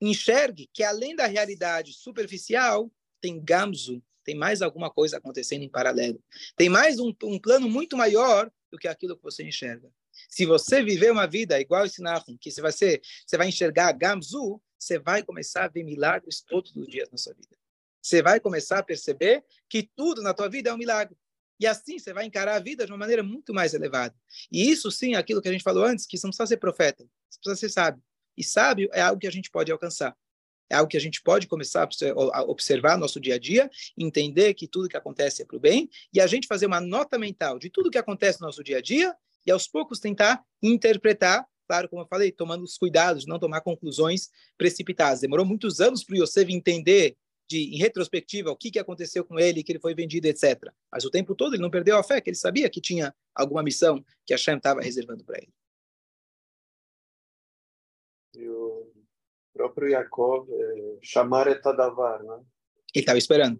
enxergue 0.00 0.68
que 0.72 0.82
além 0.82 1.14
da 1.14 1.26
realidade 1.26 1.92
superficial, 1.92 2.90
tem 3.20 3.40
Gamzu, 3.40 4.02
tem 4.24 4.34
mais 4.34 4.62
alguma 4.62 4.90
coisa 4.90 5.18
acontecendo 5.18 5.62
em 5.62 5.68
paralelo. 5.68 6.22
Tem 6.56 6.68
mais 6.68 6.98
um, 6.98 7.14
um 7.22 7.38
plano 7.38 7.68
muito 7.68 7.96
maior 7.96 8.50
do 8.70 8.78
que 8.78 8.88
aquilo 8.88 9.16
que 9.16 9.22
você 9.22 9.44
enxerga. 9.44 9.88
Se 10.28 10.44
você 10.44 10.82
viver 10.82 11.12
uma 11.12 11.26
vida 11.26 11.60
igual 11.60 11.84
esse 11.84 12.02
Nahum, 12.02 12.36
que 12.40 12.50
você 12.50 12.60
vai 12.60 12.72
ser, 12.72 13.00
você 13.26 13.36
vai 13.36 13.48
enxergar 13.48 13.92
Gamzu, 13.92 14.60
você 14.82 14.98
vai 14.98 15.22
começar 15.22 15.64
a 15.64 15.68
ver 15.68 15.84
milagres 15.84 16.40
todos 16.40 16.74
os 16.74 16.86
dias 16.88 17.08
na 17.10 17.16
sua 17.16 17.34
vida. 17.34 17.56
Você 18.00 18.20
vai 18.20 18.40
começar 18.40 18.78
a 18.78 18.82
perceber 18.82 19.44
que 19.68 19.88
tudo 19.94 20.22
na 20.22 20.34
tua 20.34 20.48
vida 20.48 20.70
é 20.70 20.74
um 20.74 20.76
milagre. 20.76 21.16
E 21.60 21.66
assim 21.66 21.98
você 21.98 22.12
vai 22.12 22.24
encarar 22.24 22.56
a 22.56 22.58
vida 22.58 22.84
de 22.84 22.90
uma 22.90 22.98
maneira 22.98 23.22
muito 23.22 23.54
mais 23.54 23.74
elevada. 23.74 24.14
E 24.50 24.68
isso 24.68 24.90
sim, 24.90 25.14
aquilo 25.14 25.40
que 25.40 25.48
a 25.48 25.52
gente 25.52 25.62
falou 25.62 25.84
antes, 25.84 26.04
que 26.04 26.18
você 26.18 26.26
não 26.26 26.30
precisa 26.30 26.48
ser 26.48 26.56
profeta, 26.56 27.04
você 27.30 27.38
precisa 27.38 27.60
ser 27.60 27.68
sábio. 27.68 28.02
E 28.36 28.42
sábio 28.42 28.88
é 28.92 29.00
algo 29.00 29.20
que 29.20 29.26
a 29.26 29.30
gente 29.30 29.50
pode 29.50 29.70
alcançar. 29.70 30.16
É 30.68 30.74
algo 30.74 30.90
que 30.90 30.96
a 30.96 31.00
gente 31.00 31.22
pode 31.22 31.46
começar 31.46 31.88
a 32.32 32.42
observar 32.44 32.94
no 32.94 33.02
nosso 33.02 33.20
dia 33.20 33.34
a 33.34 33.38
dia, 33.38 33.70
entender 33.96 34.54
que 34.54 34.66
tudo 34.66 34.88
que 34.88 34.96
acontece 34.96 35.42
é 35.42 35.44
para 35.44 35.56
o 35.56 35.60
bem, 35.60 35.88
e 36.12 36.20
a 36.20 36.26
gente 36.26 36.48
fazer 36.48 36.66
uma 36.66 36.80
nota 36.80 37.18
mental 37.18 37.58
de 37.58 37.70
tudo 37.70 37.90
que 37.90 37.98
acontece 37.98 38.40
no 38.40 38.46
nosso 38.46 38.64
dia 38.64 38.78
a 38.78 38.80
dia, 38.80 39.14
e 39.46 39.50
aos 39.50 39.68
poucos 39.68 40.00
tentar 40.00 40.42
interpretar, 40.62 41.46
claro, 41.72 41.88
como 41.88 42.02
eu 42.02 42.06
falei, 42.06 42.30
tomando 42.30 42.64
os 42.64 42.76
cuidados, 42.76 43.24
não 43.24 43.38
tomar 43.38 43.62
conclusões 43.62 44.30
precipitadas. 44.58 45.20
Demorou 45.20 45.46
muitos 45.46 45.80
anos 45.80 46.04
para 46.04 46.14
o 46.14 46.18
Yosef 46.22 46.52
entender 46.52 47.16
de, 47.48 47.74
em 47.74 47.78
retrospectiva, 47.78 48.50
o 48.50 48.56
que, 48.56 48.70
que 48.70 48.78
aconteceu 48.78 49.24
com 49.24 49.38
ele, 49.38 49.62
que 49.62 49.72
ele 49.72 49.78
foi 49.78 49.94
vendido, 49.94 50.26
etc. 50.26 50.70
Mas 50.92 51.06
o 51.06 51.10
tempo 51.10 51.34
todo 51.34 51.54
ele 51.54 51.62
não 51.62 51.70
perdeu 51.70 51.96
a 51.96 52.02
fé, 52.02 52.20
que 52.20 52.28
ele 52.28 52.36
sabia 52.36 52.68
que 52.68 52.78
tinha 52.78 53.14
alguma 53.34 53.62
missão 53.62 54.04
que 54.26 54.34
a 54.34 54.36
Shem 54.36 54.58
estava 54.58 54.82
reservando 54.82 55.24
para 55.24 55.38
ele. 55.38 55.54
E 58.34 58.46
o 58.46 58.92
próprio 59.54 59.88
Yaakov, 59.88 60.50
é, 60.52 60.98
chamar 61.00 61.46
etadavar, 61.46 62.22
né? 62.22 62.34
Ele 62.94 63.02
estava 63.02 63.18
esperando. 63.18 63.58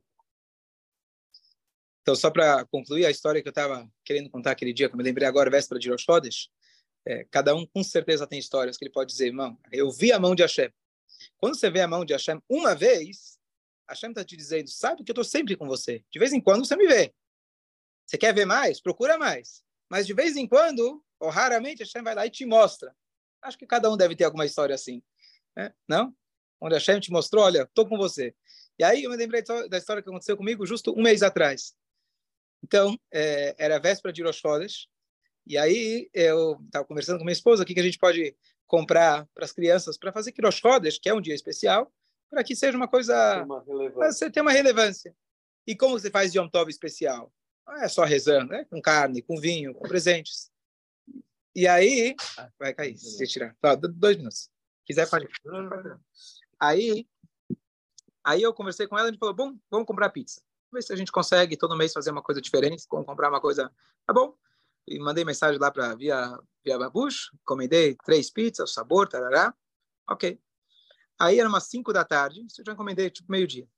Então, 2.03 2.15
só 2.15 2.31
para 2.31 2.67
concluir 2.67 3.07
a 3.07 3.11
história 3.11 3.41
que 3.41 3.49
eu 3.49 3.53
estava 3.53 3.91
querendo 4.05 4.29
contar 4.29 4.51
aquele 4.51 4.75
dia, 4.75 4.89
que 4.89 4.95
eu 4.95 4.99
me 4.99 5.05
lembrei 5.05 5.27
agora, 5.27 5.49
véspera 5.49 5.81
de 5.81 5.89
Rosh 5.89 6.03
Chodesh, 6.03 6.51
é, 7.07 7.25
cada 7.31 7.55
um 7.55 7.67
com 7.67 7.83
certeza 7.83 8.27
tem 8.27 8.39
histórias 8.39 8.77
que 8.77 8.85
ele 8.85 8.93
pode 8.93 9.11
dizer, 9.11 9.27
irmão, 9.27 9.59
eu 9.71 9.91
vi 9.91 10.13
a 10.13 10.19
mão 10.19 10.35
de 10.35 10.43
Hashem. 10.43 10.73
Quando 11.39 11.57
você 11.57 11.71
vê 11.71 11.81
a 11.81 11.89
mão 11.89 12.05
de 12.05 12.13
Hashem 12.13 12.41
uma 12.49 12.75
vez, 12.75 13.39
Hashem 13.89 14.11
está 14.11 14.25
te 14.25 14.37
dizendo, 14.37 14.69
sabe 14.69 15.03
que 15.05 15.11
eu 15.11 15.15
estou 15.15 15.25
sempre 15.25 15.57
com 15.57 15.67
você. 15.67 16.05
De 16.11 16.19
vez 16.19 16.33
em 16.33 16.41
quando 16.41 16.65
você 16.65 16.77
me 16.77 16.87
vê. 16.87 17.13
Você 18.07 18.17
quer 18.17 18.35
ver 18.35 18.45
mais? 18.45 18.81
Procura 18.81 19.19
mais. 19.19 19.63
Mas 19.89 20.07
de 20.07 20.15
vez 20.15 20.37
em 20.37 20.47
quando, 20.47 21.05
ou 21.19 21.29
raramente, 21.29 21.83
Hashem 21.83 22.03
vai 22.03 22.15
lá 22.15 22.27
e 22.27 22.31
te 22.31 22.47
mostra. 22.47 22.95
Acho 23.43 23.59
que 23.59 23.67
cada 23.67 23.91
um 23.91 23.97
deve 23.97 24.15
ter 24.17 24.25
alguma 24.25 24.47
história 24.47 24.75
assim. 24.75 25.03
Né? 25.57 25.73
Não? 25.89 26.15
Onde 26.61 26.75
Hashem 26.75 27.01
te 27.01 27.11
mostrou, 27.11 27.45
olha, 27.45 27.63
estou 27.63 27.87
com 27.89 27.97
você. 27.97 28.35
E 28.79 28.85
aí 28.85 29.05
eu 29.05 29.11
me 29.11 29.17
lembrei 29.17 29.43
da 29.69 29.79
história 29.79 30.03
que 30.03 30.09
aconteceu 30.09 30.37
comigo 30.37 30.65
justo 30.65 30.93
um 30.97 31.03
mês 31.03 31.23
atrás. 31.23 31.75
Então, 32.63 32.97
é, 33.13 33.55
era 33.59 33.77
a 33.77 33.81
véspera 33.81 34.13
de 34.13 34.23
Rosh 34.23 34.39
Chodesh, 34.39 34.89
e 35.47 35.59
aí 35.59 36.09
eu 36.15 36.61
estava 36.65 36.85
conversando 36.85 37.19
com 37.19 37.25
minha 37.25 37.33
esposa 37.33 37.63
o 37.63 37.67
que, 37.67 37.75
que 37.75 37.81
a 37.81 37.85
gente 37.85 37.99
pode 37.99 38.37
comprar 38.67 39.29
para 39.35 39.45
as 39.45 39.53
crianças 39.53 39.99
para 39.99 40.13
fazer 40.13 40.33
Rosh 40.43 40.59
Chodesh, 40.59 40.99
que 40.99 41.09
é 41.09 41.15
um 41.15 41.21
dia 41.21 41.35
especial, 41.35 41.93
para 42.31 42.43
que 42.43 42.57
seja 42.57 42.77
uma 42.77 42.89
coisa. 42.89 43.45
Para 43.95 44.13
você 44.13 44.31
ter 44.31 44.41
uma 44.41 44.53
relevância. 44.53 45.15
E 45.67 45.77
como 45.77 45.99
você 45.99 46.11
faz 46.11 46.35
Yom 46.35 46.49
Tov 46.49 46.71
especial? 46.71 47.33
Não 47.67 47.75
é 47.83 47.89
só 47.89 48.05
rezando, 48.05 48.53
né? 48.53 48.65
com 48.65 48.81
carne, 48.81 49.23
com 49.23 49.39
vinho, 49.39 49.75
com 49.75 49.87
presentes. 49.87 50.51
E 51.55 51.69
aí. 51.69 52.15
Ah, 52.39 52.51
vai 52.59 52.73
cair, 52.73 52.97
se 52.97 53.17
você 53.17 53.27
tirar. 53.27 53.55
Tá, 53.61 53.75
dois 53.75 54.17
minutos. 54.17 54.49
Quiser, 54.87 55.09
pode. 55.09 55.29
Aí. 56.59 57.07
Aí 58.25 58.43
eu 58.43 58.55
conversei 58.55 58.87
com 58.87 58.97
ela 58.97 59.09
e 59.09 59.11
a 59.11 59.13
gente 59.13 59.21
falou: 59.21 59.35
bom, 59.35 59.57
vamos 59.71 59.87
comprar 59.87 60.11
pizza. 60.11 60.41
Vamos 60.71 60.83
ver 60.85 60.87
se 60.87 60.93
a 60.93 60.97
gente 60.97 61.13
consegue 61.13 61.57
todo 61.57 61.77
mês 61.77 61.93
fazer 61.93 62.11
uma 62.11 62.23
coisa 62.23 62.41
diferente, 62.41 62.87
comprar 62.89 63.29
uma 63.29 63.41
coisa. 63.41 63.71
Tá 64.07 64.13
bom? 64.15 64.35
E 64.87 64.99
mandei 64.99 65.25
mensagem 65.25 65.59
lá 65.59 65.71
para 65.71 65.95
via, 65.95 66.39
via 66.65 66.79
Babush, 66.79 67.31
encomendei 67.35 67.97
três 68.05 68.31
pizzas, 68.31 68.73
sabor, 68.73 69.09
tarará. 69.09 69.55
Ok. 70.09 70.41
Aí 71.19 71.39
era 71.39 71.49
umas 71.49 71.65
5 71.65 71.93
da 71.93 72.05
tarde, 72.05 72.45
isso 72.45 72.61
eu 72.61 72.65
já 72.67 72.73
encomendei 72.73 73.09
tipo 73.11 73.31
meio-dia. 73.31 73.69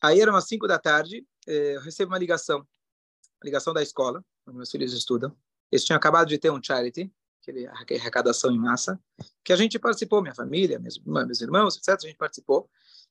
Aí 0.00 0.20
era 0.20 0.30
umas 0.30 0.46
5 0.46 0.66
da 0.66 0.78
tarde, 0.78 1.26
eh, 1.46 1.76
eu 1.76 1.80
recebo 1.80 2.12
uma 2.12 2.18
ligação, 2.18 2.58
uma 2.58 3.44
ligação 3.44 3.72
da 3.72 3.82
escola, 3.82 4.24
onde 4.46 4.56
meus 4.56 4.70
filhos 4.70 4.92
estudam. 4.92 5.36
Eles 5.70 5.84
tinham 5.84 5.96
acabado 5.96 6.28
de 6.28 6.38
ter 6.38 6.50
um 6.50 6.62
charity, 6.62 7.12
aquele 7.40 7.66
arrecadação 7.66 8.50
em 8.50 8.58
massa, 8.58 9.00
que 9.44 9.52
a 9.52 9.56
gente 9.56 9.78
participou, 9.78 10.20
minha 10.22 10.34
família, 10.34 10.78
meus, 10.78 10.98
meus 10.98 11.40
irmãos, 11.40 11.76
etc., 11.76 11.94
a 11.94 12.06
gente 12.06 12.16
participou. 12.16 12.68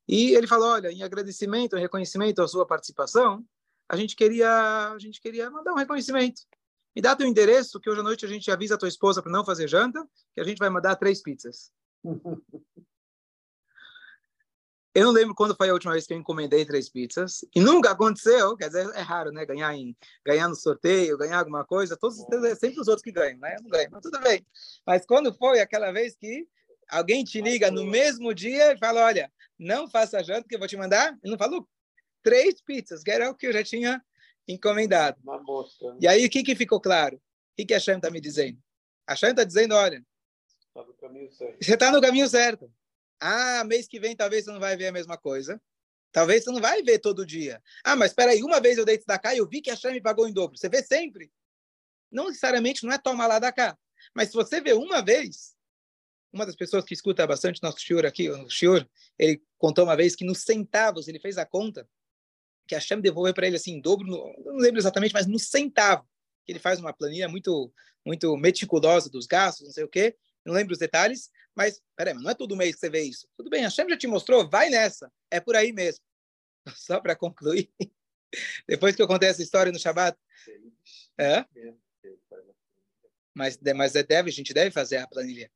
E 0.08 0.34
ele 0.36 0.48
falou, 0.48 0.70
olha, 0.70 0.92
em 0.92 1.04
agradecimento, 1.04 1.76
em 1.76 1.82
reconhecimento 1.82 2.42
à 2.42 2.48
sua 2.48 2.66
participação, 2.66 3.46
a 3.90 3.96
gente 3.96 4.16
queria, 4.16 4.92
a 4.92 5.00
gente 5.00 5.22
queria 5.22 5.50
mandar 5.50 5.74
um 5.74 5.78
reconhecimento. 5.78 6.42
Me 6.98 7.02
dá 7.02 7.16
teu 7.16 7.28
endereço, 7.28 7.80
que 7.80 7.88
hoje 7.88 8.00
à 8.00 8.04
noite 8.04 8.26
a 8.26 8.28
gente 8.28 8.50
avisa 8.50 8.74
a 8.74 8.78
tua 8.78 8.88
esposa 8.88 9.22
para 9.22 9.32
não 9.32 9.46
fazer 9.46 9.68
janta, 9.68 10.04
que 10.34 10.42
a 10.42 10.44
gente 10.44 10.58
vai 10.58 10.68
mandar 10.68 10.96
três 10.96 11.22
pizzas. 11.22 11.72
Eu 14.96 15.06
não 15.06 15.12
lembro 15.12 15.36
quando 15.36 15.56
foi 15.56 15.70
a 15.70 15.74
última 15.74 15.94
vez 15.94 16.08
que 16.08 16.14
eu 16.16 16.18
encomendei 16.18 16.66
três 16.66 16.90
pizzas. 16.90 17.46
E 17.56 17.60
nunca 17.60 17.92
aconteceu. 17.92 18.58
Quer 18.58 18.70
dizer, 18.70 18.90
é 18.96 19.02
raro, 19.02 19.32
né? 19.32 19.46
Ganhar, 19.46 19.72
em, 19.76 19.96
ganhar 20.26 20.50
no 20.50 20.56
sorteio, 20.56 21.20
ganhar 21.20 21.38
alguma 21.38 21.64
coisa. 21.64 21.96
Todos, 21.96 22.18
é 22.44 22.56
sempre 22.56 22.82
os 22.82 22.88
outros 22.88 23.04
que 23.04 23.12
ganham, 23.12 23.38
né? 23.38 23.58
Eu 23.60 23.62
não 23.62 23.70
ganho, 23.70 23.90
mas 23.92 24.02
tudo 24.02 24.20
bem. 24.22 24.44
Mas 24.84 25.06
quando 25.06 25.32
foi 25.36 25.60
aquela 25.60 25.92
vez 25.92 26.16
que 26.16 26.48
alguém 26.90 27.24
te 27.24 27.40
liga 27.40 27.70
no 27.70 27.86
mesmo 27.86 28.34
dia 28.34 28.74
e 28.74 28.78
fala, 28.80 29.06
olha, 29.06 29.32
não 29.60 29.88
faça 29.88 30.24
janta 30.24 30.48
que 30.50 30.56
eu 30.56 30.60
vou 30.60 30.68
te 30.68 30.76
mandar. 30.76 31.10
Ele 31.24 31.32
não 31.32 31.38
falou 31.38 31.70
três 32.24 32.60
pizzas, 32.60 33.04
que 33.04 33.12
era 33.12 33.30
o 33.30 33.36
que 33.36 33.46
eu 33.46 33.54
já 33.54 33.64
tinha 33.64 34.04
encomendado. 34.48 35.20
E 36.00 36.08
aí, 36.08 36.26
o 36.26 36.30
que, 36.30 36.44
que 36.44 36.56
ficou 36.56 36.80
claro? 36.80 37.18
O 37.18 37.22
que, 37.56 37.66
que 37.66 37.74
a 37.74 37.80
Shem 37.80 37.96
está 37.96 38.10
me 38.10 38.22
dizendo? 38.22 38.62
A 39.06 39.16
Shem 39.16 39.32
está 39.32 39.44
dizendo, 39.44 39.76
olha, 39.76 40.06
tá 40.74 40.84
você 41.60 41.74
está 41.74 41.92
no 41.92 42.02
caminho 42.02 42.28
certo. 42.30 42.72
Ah, 43.20 43.64
mês 43.64 43.88
que 43.88 44.00
vem 44.00 44.16
talvez 44.16 44.46
você 44.46 44.52
não 44.52 44.60
vai 44.60 44.78
ver 44.78 44.88
a 44.88 44.92
mesma 44.92 45.18
coisa. 45.18 45.62
Talvez 46.12 46.44
você 46.44 46.52
não 46.52 46.62
vai 46.62 46.82
ver 46.84 47.00
todo 47.00 47.26
dia. 47.26 47.62
Ah, 47.84 47.96
mas 47.96 48.12
espera 48.12 48.32
aí, 48.32 48.44
uma 48.44 48.60
vez 48.60 48.78
eu 48.78 48.86
dei 48.86 49.02
da 49.06 49.20
cá 49.20 49.34
e 49.34 49.40
eu 49.40 49.48
vi 49.48 49.62
que 49.62 49.72
a 49.72 49.76
Shem 49.76 49.94
me 49.94 50.02
pagou 50.02 50.28
em 50.28 50.34
dobro. 50.34 50.58
Você 50.58 50.70
vê 50.70 50.84
sempre. 50.84 51.32
Não 52.12 52.28
necessariamente 52.28 52.86
não 52.86 52.94
é 52.94 52.98
tomar 52.98 53.28
lá 53.28 53.40
da 53.40 53.52
cá. 53.52 53.78
Mas 54.14 54.30
se 54.30 54.36
você 54.36 54.62
vê 54.62 54.74
uma 54.74 55.02
vez, 55.02 55.56
uma 56.32 56.46
das 56.46 56.56
pessoas 56.56 56.86
que 56.86 56.94
escuta 56.94 57.26
bastante 57.26 57.62
nosso 57.62 57.80
shiur 57.80 58.06
aqui, 58.06 58.30
o 58.30 58.50
shiur, 58.50 58.88
ele 59.18 59.42
contou 59.58 59.84
uma 59.84 59.96
vez 59.96 60.16
que 60.16 60.26
nos 60.26 60.44
centavos, 60.44 61.08
ele 61.08 61.20
fez 61.20 61.38
a 61.38 61.46
conta, 61.46 61.88
que 62.68 62.76
a 62.76 62.80
Shem 62.80 63.00
devolveu 63.00 63.34
para 63.34 63.48
ele 63.48 63.56
assim, 63.56 63.74
em 63.74 63.82
dobro, 63.82 64.06
no, 64.08 64.34
não 64.46 64.58
lembro 64.58 64.80
exatamente, 64.80 65.14
mas 65.14 65.26
no 65.26 65.40
centavo. 65.40 66.08
Ele 66.48 66.60
faz 66.60 66.80
uma 66.80 66.94
planilha 66.94 67.28
muito 67.28 67.74
muito 68.06 68.38
meticulosa 68.38 69.10
dos 69.10 69.28
gastos, 69.28 69.68
não 69.68 69.74
sei 69.74 69.84
o 69.84 69.90
quê, 69.90 70.16
não 70.46 70.54
lembro 70.54 70.72
os 70.72 70.80
detalhes, 70.80 71.30
mas, 71.54 71.82
peraí, 71.96 72.14
não 72.14 72.30
é 72.30 72.34
todo 72.34 72.56
mês 72.56 72.76
que 72.76 72.80
você 72.80 72.90
vê 72.90 73.02
isso. 73.02 73.28
Tudo 73.36 73.50
bem, 73.50 73.66
a 73.66 73.70
Shem 73.70 73.90
já 73.90 73.98
te 73.98 74.08
mostrou, 74.08 74.50
vai 74.50 74.70
nessa. 74.70 75.12
É 75.30 75.40
por 75.40 75.56
aí 75.56 75.74
mesmo. 75.74 76.02
Só 76.78 77.02
para 77.02 77.16
concluir, 77.16 77.70
depois 78.68 78.96
que 78.96 79.02
eu 79.02 79.08
contei 79.08 79.28
essa 79.28 79.42
história 79.42 79.72
no 79.72 79.80
Shabat. 79.80 80.18
É? 81.18 81.44
Mas, 83.34 83.60
mas 83.76 83.96
é 83.96 84.04
deve, 84.04 84.30
a 84.30 84.34
gente 84.34 84.54
deve 84.54 84.72
fazer 84.72 84.98
a 84.98 85.08
planilha. 85.08 85.52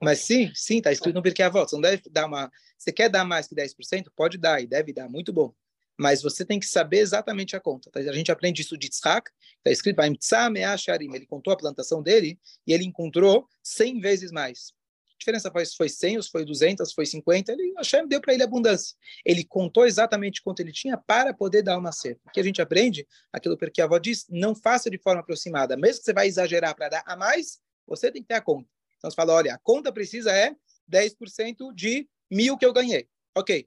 Mas 0.00 0.20
sim, 0.20 0.52
sim, 0.54 0.78
está 0.78 0.92
escrito 0.92 1.14
no 1.14 1.22
Pirkei 1.22 1.44
Avot. 1.44 1.68
Você 1.68 1.76
não 1.76 1.82
deve 1.82 2.02
dar 2.10 2.26
uma... 2.26 2.50
Você 2.78 2.92
quer 2.92 3.08
dar 3.08 3.24
mais 3.24 3.48
que 3.48 3.54
10%? 3.54 4.06
Pode 4.14 4.38
dar, 4.38 4.62
e 4.62 4.66
deve 4.66 4.92
dar, 4.92 5.08
muito 5.08 5.32
bom. 5.32 5.54
Mas 5.98 6.22
você 6.22 6.44
tem 6.44 6.60
que 6.60 6.66
saber 6.66 6.98
exatamente 6.98 7.56
a 7.56 7.60
conta. 7.60 7.90
Tá? 7.90 8.00
A 8.00 8.12
gente 8.12 8.30
aprende 8.30 8.62
isso 8.62 8.76
de 8.76 8.88
Tzhak, 8.88 9.30
está 9.58 9.70
escrito, 9.70 10.00
ele 10.00 11.26
contou 11.26 11.52
a 11.52 11.56
plantação 11.56 12.02
dele 12.02 12.38
e 12.66 12.72
ele 12.72 12.84
encontrou 12.84 13.48
100 13.62 14.00
vezes 14.00 14.30
mais. 14.30 14.74
A 15.16 15.18
diferença 15.18 15.50
foi 15.50 15.64
foi 15.64 15.88
100, 15.88 16.16
ou 16.18 16.22
se 16.22 16.30
foi 16.30 16.44
200, 16.44 16.88
se 16.88 16.94
foi 16.94 17.06
50, 17.06 17.50
ele, 17.50 17.72
Hashem 17.78 18.06
deu 18.06 18.20
para 18.20 18.34
ele 18.34 18.42
abundância. 18.42 18.94
Ele 19.24 19.42
contou 19.42 19.86
exatamente 19.86 20.42
quanto 20.42 20.60
ele 20.60 20.70
tinha 20.70 20.98
para 20.98 21.32
poder 21.32 21.62
dar 21.62 21.78
uma 21.78 21.90
cerca. 21.90 22.20
O 22.26 22.30
que 22.30 22.38
a 22.38 22.42
gente 22.42 22.60
aprende, 22.60 23.06
aquilo 23.32 23.56
que 23.56 23.80
a 23.80 23.84
avó 23.84 23.98
diz, 23.98 24.26
não 24.28 24.54
faça 24.54 24.90
de 24.90 24.98
forma 24.98 25.20
aproximada. 25.20 25.76
Mesmo 25.76 26.00
que 26.00 26.04
você 26.04 26.12
vai 26.12 26.26
exagerar 26.26 26.76
para 26.76 26.90
dar 26.90 27.02
a 27.06 27.16
mais, 27.16 27.60
você 27.86 28.12
tem 28.12 28.20
que 28.20 28.28
ter 28.28 28.34
a 28.34 28.42
conta. 28.42 28.68
Então 28.98 29.10
você 29.10 29.16
fala, 29.16 29.32
olha, 29.32 29.54
a 29.54 29.58
conta 29.58 29.90
precisa 29.90 30.30
é 30.30 30.54
10% 30.90 31.74
de 31.74 32.06
mil 32.30 32.58
que 32.58 32.66
eu 32.66 32.72
ganhei. 32.72 33.08
Ok. 33.34 33.66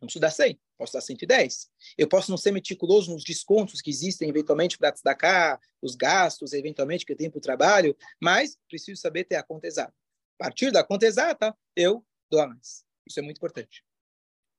Não 0.00 0.06
preciso 0.06 0.20
dar 0.20 0.30
100, 0.30 0.58
posso 0.80 0.94
dar 0.94 1.02
110. 1.02 1.68
Eu 1.98 2.08
posso 2.08 2.30
não 2.30 2.38
ser 2.38 2.52
meticuloso 2.52 3.12
nos 3.12 3.22
descontos 3.22 3.82
que 3.82 3.90
existem 3.90 4.30
eventualmente 4.30 4.78
para 4.78 4.90
destacar, 4.90 5.60
os 5.82 5.94
gastos 5.94 6.54
eventualmente 6.54 7.04
que 7.04 7.12
eu 7.12 7.16
tenho 7.16 7.30
para 7.30 7.38
o 7.38 7.42
trabalho, 7.42 7.94
mas 8.18 8.56
preciso 8.66 8.98
saber 8.98 9.24
ter 9.24 9.36
a 9.36 9.42
conta 9.42 9.66
exata. 9.66 9.92
A 10.38 10.44
partir 10.44 10.72
da 10.72 10.82
conta 10.82 11.04
exata, 11.04 11.54
eu 11.76 12.02
dou 12.30 12.40
a 12.40 12.46
mais. 12.46 12.82
Isso 13.06 13.20
é 13.20 13.22
muito 13.22 13.36
importante. 13.36 13.84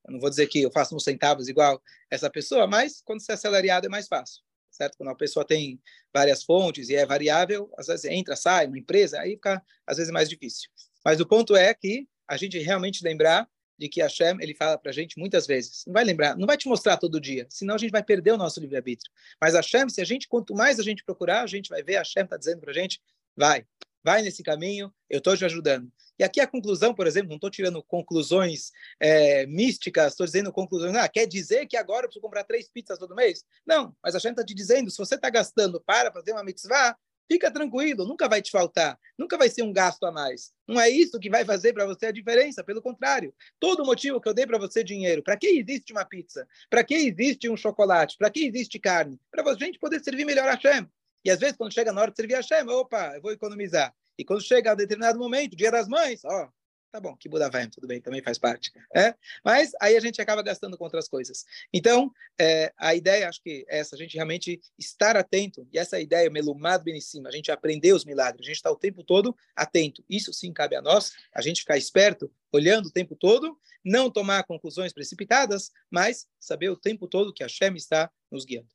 Eu 0.06 0.14
não 0.14 0.20
vou 0.20 0.30
dizer 0.30 0.46
que 0.48 0.62
eu 0.62 0.72
faço 0.72 0.96
uns 0.96 1.04
centavos 1.04 1.48
igual 1.48 1.82
essa 2.10 2.30
pessoa, 2.30 2.68
mas 2.68 3.02
quando 3.02 3.20
você 3.20 3.32
é 3.32 3.36
assalariado 3.36 3.88
é 3.88 3.90
mais 3.90 4.08
fácil, 4.08 4.44
certo? 4.70 4.98
Quando 4.98 5.10
a 5.10 5.16
pessoa 5.16 5.44
tem 5.46 5.82
várias 6.14 6.44
fontes 6.44 6.90
e 6.90 6.96
é 6.96 7.04
variável, 7.04 7.72
às 7.78 7.88
vezes 7.88 8.06
entra, 8.06 8.36
sai, 8.36 8.68
uma 8.68 8.78
empresa, 8.78 9.20
aí 9.20 9.32
fica 9.32 9.64
às 9.88 9.98
vezes 9.98 10.12
mais 10.12 10.30
difícil. 10.30 10.70
Mas 11.04 11.20
o 11.20 11.26
ponto 11.26 11.56
é 11.56 11.74
que 11.74 12.08
a 12.28 12.38
gente 12.38 12.60
realmente 12.60 13.04
lembrar 13.04 13.50
de 13.82 13.90
que 13.90 14.00
Hashem, 14.00 14.38
ele 14.40 14.54
fala 14.54 14.78
para 14.78 14.92
a 14.92 14.94
gente 14.94 15.18
muitas 15.18 15.48
vezes, 15.48 15.84
não 15.88 15.94
vai 15.94 16.04
lembrar, 16.04 16.38
não 16.38 16.46
vai 16.46 16.56
te 16.56 16.68
mostrar 16.68 16.98
todo 16.98 17.20
dia, 17.20 17.48
senão 17.50 17.74
a 17.74 17.78
gente 17.80 17.90
vai 17.90 18.04
perder 18.04 18.32
o 18.32 18.38
nosso 18.38 18.60
livre-arbítrio. 18.60 19.12
Mas 19.42 19.56
Hashem, 19.56 19.90
se 19.90 20.00
a 20.00 20.06
gente, 20.06 20.28
quanto 20.28 20.54
mais 20.54 20.80
a 20.80 20.84
gente 20.84 21.04
procurar, 21.04 21.42
a 21.42 21.48
gente 21.48 21.68
vai 21.68 21.82
ver, 21.82 21.96
Hashem 21.98 22.24
está 22.24 22.38
dizendo 22.38 22.62
para 22.62 22.70
a 22.70 22.74
gente, 22.76 23.02
vai, 23.36 23.66
vai 24.04 24.22
nesse 24.22 24.44
caminho, 24.44 24.94
eu 25.10 25.18
estou 25.18 25.36
te 25.36 25.44
ajudando. 25.44 25.92
E 26.20 26.24
aqui 26.24 26.40
a 26.40 26.46
conclusão, 26.46 26.94
por 26.94 27.08
exemplo, 27.08 27.30
não 27.30 27.38
estou 27.38 27.50
tirando 27.50 27.82
conclusões 27.82 28.72
é, 29.00 29.48
místicas, 29.48 30.14
estou 30.14 30.28
dizendo 30.28 30.54
conclusões, 30.54 30.96
ah, 30.96 31.10
quer 31.10 31.26
dizer 31.26 31.66
que 31.66 31.76
agora 31.76 32.06
eu 32.06 32.10
preciso 32.10 32.22
comprar 32.22 32.44
três 32.44 32.70
pizzas 32.70 33.00
todo 33.00 33.16
mês? 33.16 33.44
Não, 33.66 33.96
mas 34.04 34.14
a 34.14 34.20
gente 34.20 34.34
está 34.34 34.46
te 34.46 34.54
dizendo, 34.54 34.92
se 34.92 34.98
você 35.00 35.16
está 35.16 35.32
gastando 35.32 35.82
para 35.82 36.12
fazer 36.12 36.34
uma 36.34 36.44
mitzvah, 36.44 36.96
fica 37.30 37.52
tranquilo, 37.52 38.06
nunca 38.06 38.28
vai 38.28 38.42
te 38.42 38.52
faltar, 38.52 38.98
nunca 39.18 39.38
vai 39.38 39.50
ser 39.50 39.64
um 39.64 39.74
gasto 39.74 40.04
a 40.06 40.12
mais. 40.12 40.52
Não 40.68 40.80
é 40.80 40.90
isso 40.90 41.20
que 41.20 41.30
vai 41.30 41.44
fazer 41.44 41.74
para 41.74 41.86
você 41.86 42.08
a 42.08 42.12
diferença, 42.12 42.64
pelo 42.64 42.82
contrário. 42.82 43.34
Todo 43.60 43.86
motivo 43.86 44.22
que 44.22 44.30
eu 44.30 44.34
dei 44.34 44.46
para 44.46 44.58
você 44.58 44.84
dinheiro, 44.84 45.24
para 45.24 45.38
que 45.38 45.48
existe 45.48 45.92
uma 45.92 46.06
pizza? 46.06 46.48
Para 46.70 46.84
que 46.84 46.94
existe 46.94 47.50
um 47.50 47.58
chocolate? 47.58 48.18
Para 48.18 48.30
que 48.30 48.46
existe 48.46 48.80
carne? 48.80 49.20
Para 49.30 49.50
a 49.50 49.56
gente 49.56 49.80
poder 49.80 50.04
servir 50.04 50.26
melhor 50.26 50.48
a 50.48 50.60
Shem. 50.60 50.88
E 51.24 51.30
às 51.30 51.40
vezes, 51.40 51.56
quando 51.56 51.74
chega 51.74 51.92
na 51.92 52.02
hora 52.02 52.12
de 52.12 52.18
servir 52.18 52.36
a 52.36 52.42
Shem, 52.42 52.68
opa, 52.68 53.14
eu 53.16 53.22
vou 53.22 53.32
economizar. 53.32 53.94
E 54.18 54.26
quando 54.26 54.44
chega 54.44 54.72
a 54.72 54.76
determinado 54.76 55.20
momento, 55.20 55.56
dia 55.56 55.72
das 55.72 55.88
mães, 55.88 56.24
ó, 56.26 56.50
tá 56.92 57.00
bom, 57.00 57.16
que 57.16 57.30
Buda 57.30 57.50
vai, 57.50 57.68
tudo 57.68 57.88
bem, 57.88 58.02
também 58.02 58.22
faz 58.22 58.38
parte. 58.38 58.72
É? 58.94 59.16
Mas 59.44 59.72
aí 59.80 59.96
a 59.96 60.00
gente 60.00 60.22
acaba 60.22 60.44
gastando 60.44 60.78
com 60.78 60.84
outras 60.84 61.08
coisas. 61.08 61.46
Então, 61.74 62.12
é, 62.40 62.74
a 62.78 62.94
ideia, 62.94 63.30
acho 63.30 63.42
que 63.42 63.66
é 63.70 63.80
essa, 63.80 63.96
a 63.96 63.98
gente 63.98 64.16
realmente 64.16 64.60
estar 64.78 65.16
atento, 65.16 65.66
e 65.72 65.80
essa 65.80 66.00
ideia, 66.00 66.30
melumado 66.30 66.84
bem 66.84 66.98
em 66.98 67.02
cima, 67.02 67.30
a 67.30 67.32
gente 67.32 67.52
aprender 67.52 67.94
os 67.94 68.04
milagres, 68.04 68.42
a 68.42 68.48
gente 68.48 68.58
está 68.58 68.70
o 68.70 68.76
tempo 68.76 69.04
todo 69.04 69.36
atento. 69.56 70.04
Isso 70.10 70.34
sim 70.34 70.52
cabe 70.52 70.76
a 70.76 70.82
nós, 70.82 71.14
a 71.34 71.42
gente 71.42 71.62
ficar 71.62 71.78
esperto, 71.78 72.30
olhando 72.52 72.88
o 72.88 72.92
tempo 72.92 73.16
todo, 73.16 73.58
não 73.84 74.12
tomar 74.12 74.44
conclusões 74.44 74.92
precipitadas, 74.92 75.72
mas 75.90 76.28
saber 76.40 76.70
o 76.70 76.78
tempo 76.78 77.08
todo 77.08 77.34
que 77.34 77.44
a 77.44 77.48
Shem 77.48 77.76
está 77.76 78.12
nos 78.30 78.44
guiando. 78.44 78.70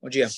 Bom 0.00 0.08
dia. 0.08 0.28